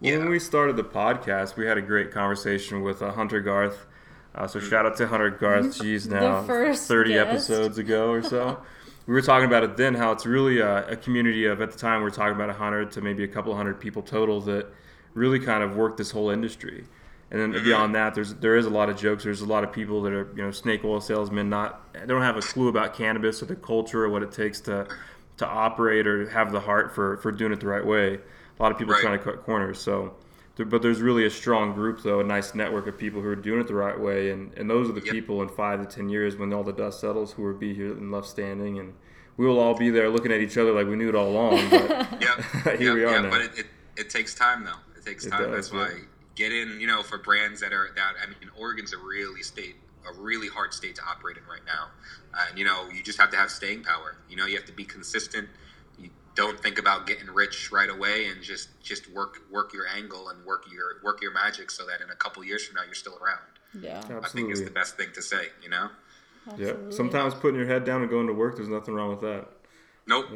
yeah, 0.00 0.18
When 0.18 0.28
we 0.30 0.38
started 0.38 0.76
the 0.76 0.84
podcast, 0.84 1.56
we 1.56 1.66
had 1.66 1.78
a 1.78 1.82
great 1.82 2.10
conversation 2.10 2.82
with 2.82 3.02
uh, 3.02 3.12
Hunter 3.12 3.40
Garth. 3.40 3.86
Uh, 4.34 4.46
so 4.46 4.58
shout 4.60 4.86
out 4.86 4.96
to 4.96 5.06
Hunter 5.06 5.30
Garth. 5.30 5.78
Geez, 5.82 6.08
now 6.08 6.42
30 6.42 6.74
guest. 7.12 7.28
episodes 7.28 7.78
ago 7.78 8.10
or 8.10 8.22
so. 8.22 8.58
we 9.06 9.12
were 9.14 9.20
talking 9.22 9.46
about 9.46 9.62
it 9.62 9.76
then, 9.76 9.94
how 9.94 10.10
it's 10.12 10.24
really 10.26 10.58
a, 10.60 10.86
a 10.88 10.96
community 10.96 11.44
of, 11.46 11.60
at 11.60 11.70
the 11.70 11.78
time, 11.78 12.00
we 12.02 12.08
are 12.08 12.10
talking 12.10 12.34
about 12.34 12.48
100 12.48 12.90
to 12.92 13.00
maybe 13.00 13.24
a 13.24 13.28
couple 13.28 13.54
hundred 13.54 13.78
people 13.80 14.00
total 14.02 14.40
that 14.42 14.66
really 15.14 15.38
kind 15.38 15.62
of 15.62 15.76
work 15.76 15.96
this 15.98 16.10
whole 16.10 16.30
industry. 16.30 16.84
And 17.32 17.40
then 17.40 17.52
mm-hmm. 17.54 17.64
beyond 17.64 17.94
that, 17.94 18.14
there's 18.14 18.34
there 18.34 18.56
is 18.56 18.66
a 18.66 18.70
lot 18.70 18.90
of 18.90 18.96
jokes. 18.98 19.24
There's 19.24 19.40
a 19.40 19.46
lot 19.46 19.64
of 19.64 19.72
people 19.72 20.02
that 20.02 20.12
are 20.12 20.30
you 20.36 20.42
know 20.44 20.50
snake 20.50 20.84
oil 20.84 21.00
salesmen. 21.00 21.48
Not 21.48 21.80
they 21.94 22.04
don't 22.06 22.20
have 22.20 22.36
a 22.36 22.42
clue 22.42 22.68
about 22.68 22.92
cannabis 22.94 23.42
or 23.42 23.46
the 23.46 23.56
culture 23.56 24.04
or 24.04 24.10
what 24.10 24.22
it 24.22 24.30
takes 24.32 24.60
to 24.62 24.86
to 25.38 25.46
operate 25.46 26.06
or 26.06 26.28
have 26.28 26.52
the 26.52 26.60
heart 26.60 26.94
for 26.94 27.16
for 27.16 27.32
doing 27.32 27.52
it 27.52 27.60
the 27.60 27.66
right 27.66 27.84
way. 27.84 28.18
A 28.58 28.62
lot 28.62 28.70
of 28.70 28.76
people 28.78 28.92
Right. 28.92 29.02
trying 29.02 29.18
to 29.18 29.24
cut 29.24 29.44
corners. 29.44 29.80
So, 29.80 30.14
but 30.58 30.82
there's 30.82 31.00
really 31.00 31.24
a 31.24 31.30
strong 31.30 31.72
group 31.72 32.02
though, 32.02 32.20
a 32.20 32.24
nice 32.24 32.54
network 32.54 32.86
of 32.86 32.98
people 32.98 33.22
who 33.22 33.28
are 33.28 33.34
doing 33.34 33.60
it 33.60 33.66
the 33.66 33.74
right 33.74 33.98
way, 33.98 34.30
and 34.30 34.52
and 34.58 34.68
those 34.68 34.90
are 34.90 34.92
the 34.92 35.00
Yep. 35.00 35.12
people 35.14 35.40
in 35.40 35.48
five 35.48 35.80
to 35.80 35.86
ten 35.86 36.10
years 36.10 36.36
when 36.36 36.52
all 36.52 36.62
the 36.62 36.72
dust 36.74 37.00
settles 37.00 37.32
who 37.32 37.44
will 37.44 37.54
be 37.54 37.72
here 37.72 37.92
and 37.92 38.12
left 38.12 38.26
standing, 38.26 38.78
and 38.78 38.92
we 39.38 39.46
will 39.46 39.58
all 39.58 39.74
be 39.74 39.88
there 39.88 40.10
looking 40.10 40.32
at 40.32 40.40
each 40.42 40.58
other 40.58 40.72
like 40.72 40.86
we 40.86 40.96
knew 40.96 41.08
it 41.08 41.14
all 41.14 41.30
along. 41.30 41.70
But 41.70 41.88
Yep. 42.20 42.78
Here 42.78 42.88
yep, 42.88 42.94
we 42.94 43.04
are 43.04 43.12
yep, 43.12 43.22
now. 43.22 43.30
But 43.30 43.40
it, 43.40 43.58
it, 43.60 43.66
it 43.96 44.10
takes 44.10 44.34
time 44.34 44.64
though. 44.64 44.72
It 44.98 45.06
takes 45.06 45.24
It 45.24 45.30
time. 45.30 45.44
does, 45.44 45.70
That's 45.70 45.72
why. 45.72 45.98
Get 46.34 46.52
in. 46.52 46.80
You 46.80 46.86
know, 46.86 47.02
for 47.02 47.18
brands 47.18 47.60
that 47.60 47.72
are 47.72 47.90
that. 47.96 48.14
I 48.22 48.26
mean, 48.26 48.50
Oregon's 48.58 48.92
a 48.92 48.98
really 48.98 49.42
state, 49.42 49.76
a 50.08 50.20
really 50.20 50.48
hard 50.48 50.72
state 50.74 50.96
to 50.96 51.02
operate 51.02 51.36
in 51.36 51.44
right 51.44 51.64
now. 51.66 51.88
And 52.48 52.58
you 52.58 52.64
know, 52.64 52.88
you 52.92 53.02
just 53.02 53.20
have 53.20 53.30
to 53.30 53.36
have 53.36 53.50
staying 53.50 53.84
power. 53.84 54.16
You 54.28 54.36
know, 54.36 54.46
you 54.46 54.56
have 54.56 54.66
to 54.66 54.72
be 54.72 54.84
consistent. 54.84 55.48
You 55.98 56.10
don't 56.34 56.58
think 56.60 56.78
about 56.78 57.06
getting 57.06 57.26
rich 57.26 57.70
right 57.72 57.90
away, 57.90 58.26
and 58.26 58.42
just 58.42 58.68
just 58.82 59.10
work 59.10 59.38
work 59.50 59.72
your 59.72 59.86
angle 59.86 60.28
and 60.28 60.44
work 60.44 60.64
your 60.72 61.02
work 61.02 61.22
your 61.22 61.32
magic, 61.32 61.70
so 61.70 61.86
that 61.86 62.00
in 62.00 62.10
a 62.10 62.16
couple 62.16 62.44
years 62.44 62.66
from 62.66 62.76
now 62.76 62.84
you're 62.84 62.94
still 62.94 63.18
around. 63.18 63.40
Yeah. 63.80 63.98
I 63.98 64.02
think 64.02 64.10
is 64.10 64.24
absolutely, 64.24 64.64
the 64.64 64.70
best 64.70 64.96
thing 64.96 65.08
to 65.14 65.22
say. 65.22 65.46
You 65.62 65.70
know. 65.70 65.88
yeah. 66.56 66.72
Sometimes 66.90 67.34
putting 67.34 67.58
your 67.58 67.68
head 67.68 67.84
down 67.84 68.02
and 68.02 68.10
going 68.10 68.26
to 68.26 68.32
work, 68.32 68.56
there's 68.56 68.68
nothing 68.68 68.94
wrong 68.94 69.10
with 69.10 69.20
that. 69.20 69.48
Nope. 70.06 70.26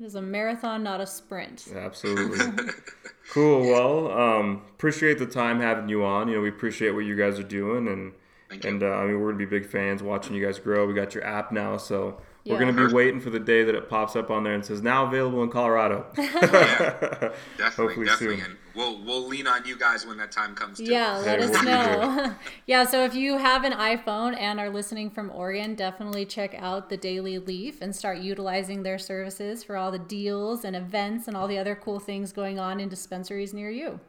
It 0.00 0.04
is 0.04 0.14
a 0.14 0.22
marathon, 0.22 0.82
not 0.82 1.00
a 1.00 1.06
sprint. 1.06 1.68
Absolutely. 1.74 2.38
cool. 3.30 3.60
Well, 3.66 4.10
um, 4.10 4.62
appreciate 4.70 5.18
the 5.18 5.26
time 5.26 5.60
having 5.60 5.88
you 5.88 6.04
on. 6.04 6.28
You 6.28 6.36
know, 6.36 6.40
we 6.40 6.48
appreciate 6.48 6.90
what 6.90 7.04
you 7.04 7.16
guys 7.16 7.38
are 7.38 7.44
doing, 7.44 7.88
and 7.88 8.12
Thank 8.48 8.64
and 8.64 8.82
uh, 8.82 8.86
I 8.86 9.06
mean, 9.06 9.20
we're 9.20 9.32
gonna 9.32 9.38
be 9.38 9.46
big 9.46 9.66
fans 9.66 10.02
watching 10.02 10.34
you 10.34 10.44
guys 10.44 10.58
grow. 10.58 10.86
We 10.86 10.94
got 10.94 11.14
your 11.14 11.24
app 11.24 11.52
now, 11.52 11.76
so 11.76 12.20
we're 12.50 12.60
Yeah. 12.60 12.70
gonna 12.72 12.88
be 12.88 12.92
waiting 12.94 13.20
for 13.20 13.30
the 13.30 13.40
day 13.40 13.64
that 13.64 13.74
it 13.74 13.88
pops 13.88 14.16
up 14.16 14.30
on 14.30 14.44
there 14.44 14.54
and 14.54 14.64
says 14.64 14.82
now 14.82 15.06
available 15.06 15.42
in 15.42 15.50
Colorado. 15.50 16.06
Definitely, 16.16 17.34
Hopefully 17.58 18.06
definitely, 18.06 18.36
soon. 18.36 18.44
and 18.44 18.56
we'll 18.74 19.02
we'll 19.04 19.26
lean 19.26 19.46
on 19.46 19.64
you 19.64 19.76
guys 19.78 20.06
when 20.06 20.16
that 20.18 20.32
time 20.32 20.54
comes. 20.54 20.78
Too. 20.78 20.84
Yeah, 20.84 21.16
let 21.18 21.38
Hey, 21.38 21.44
us 21.44 21.50
what 21.50 21.60
do 21.62 21.66
you 21.68 21.74
know. 21.74 22.34
yeah, 22.66 22.84
so 22.84 23.04
if 23.04 23.14
you 23.14 23.38
have 23.38 23.64
an 23.64 23.72
iPhone 23.72 24.36
and 24.38 24.58
are 24.60 24.70
listening 24.70 25.10
from 25.10 25.30
Oregon, 25.30 25.74
definitely 25.74 26.24
check 26.26 26.54
out 26.58 26.88
the 26.88 26.96
Daily 26.96 27.38
Leaf 27.38 27.80
and 27.80 27.94
start 27.94 28.18
utilizing 28.18 28.82
their 28.82 28.98
services 28.98 29.62
for 29.64 29.76
all 29.76 29.90
the 29.90 29.98
deals 29.98 30.64
and 30.64 30.74
events 30.76 31.28
and 31.28 31.36
all 31.36 31.48
the 31.48 31.58
other 31.58 31.74
cool 31.74 32.00
things 32.00 32.32
going 32.32 32.58
on 32.58 32.80
in 32.80 32.88
dispensaries 32.88 33.52
near 33.54 33.70
you. 33.70 34.00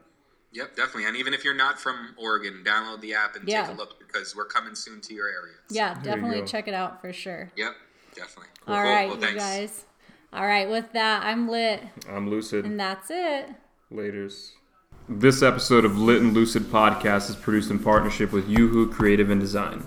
Yep, 0.54 0.76
definitely. 0.76 1.06
And 1.06 1.16
even 1.16 1.34
if 1.34 1.46
you're 1.46 1.54
not 1.56 1.80
from 1.80 2.14
Oregon, 2.18 2.62
download 2.66 3.00
the 3.00 3.14
app 3.14 3.36
and 3.38 3.48
Yeah. 3.48 3.68
take 3.68 3.76
a 3.76 3.78
look 3.78 4.00
because 4.00 4.36
we're 4.36 4.46
coming 4.46 4.76
soon 4.76 5.00
to 5.02 5.14
your 5.14 5.28
area. 5.28 5.56
Yeah, 5.70 5.98
you 5.98 6.04
definitely 6.04 6.42
go. 6.42 6.46
check 6.46 6.68
it 6.68 6.74
out 6.74 7.00
for 7.00 7.14
sure. 7.14 7.50
Yep, 7.56 7.72
definitely. 8.16 8.48
All 8.68 8.76
Cool. 8.76 8.84
right, 8.84 9.08
Well, 9.08 9.18
you 9.18 9.22
thanks. 9.22 9.38
guys. 9.44 9.84
All 10.34 10.46
right, 10.46 10.70
with 10.70 10.92
that, 10.94 11.24
I'm 11.24 11.50
lit, 11.50 11.82
I'm 12.10 12.30
lucid. 12.30 12.66
and 12.66 12.80
that's 12.80 13.10
it. 13.10 13.48
Laters. 13.92 14.52
This 15.10 15.42
episode 15.42 15.84
of 15.84 15.98
Lit 15.98 16.22
and 16.22 16.34
Lucid 16.34 16.64
Podcast 16.64 17.30
is 17.30 17.36
produced 17.36 17.70
in 17.70 17.80
partnership 17.80 18.32
with 18.32 18.48
Yoo-Hoo 18.48 18.88
Creative 18.94 19.30
and 19.30 19.42
Design. 19.42 19.84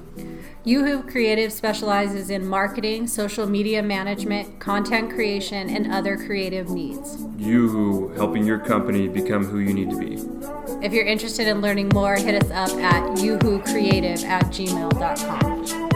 Yoo-Hoo 0.65 1.03
Creative 1.05 1.51
specializes 1.51 2.29
in 2.29 2.47
marketing, 2.47 3.07
social 3.07 3.47
media 3.47 3.83
management, 3.83 4.59
content 4.61 5.11
creation, 5.15 5.71
and 5.71 5.91
other 5.93 6.17
creative 6.19 6.69
needs. 6.69 7.25
Yoo-Hoo, 7.39 8.09
helping 8.17 8.45
your 8.45 8.59
company 8.59 9.09
become 9.09 9.45
who 9.47 9.61
you 9.61 9.73
need 9.73 9.89
to 9.91 9.97
be. 9.99 10.15
If 10.85 10.93
you're 10.93 11.07
interested 11.07 11.47
in 11.49 11.63
learning 11.63 11.91
more, 11.95 12.17
hit 12.17 12.43
us 12.43 12.51
up 12.51 12.77
at 12.81 13.03
youwhocreative 13.17 14.25
at 14.25 14.45
gmail.com. 14.47 15.94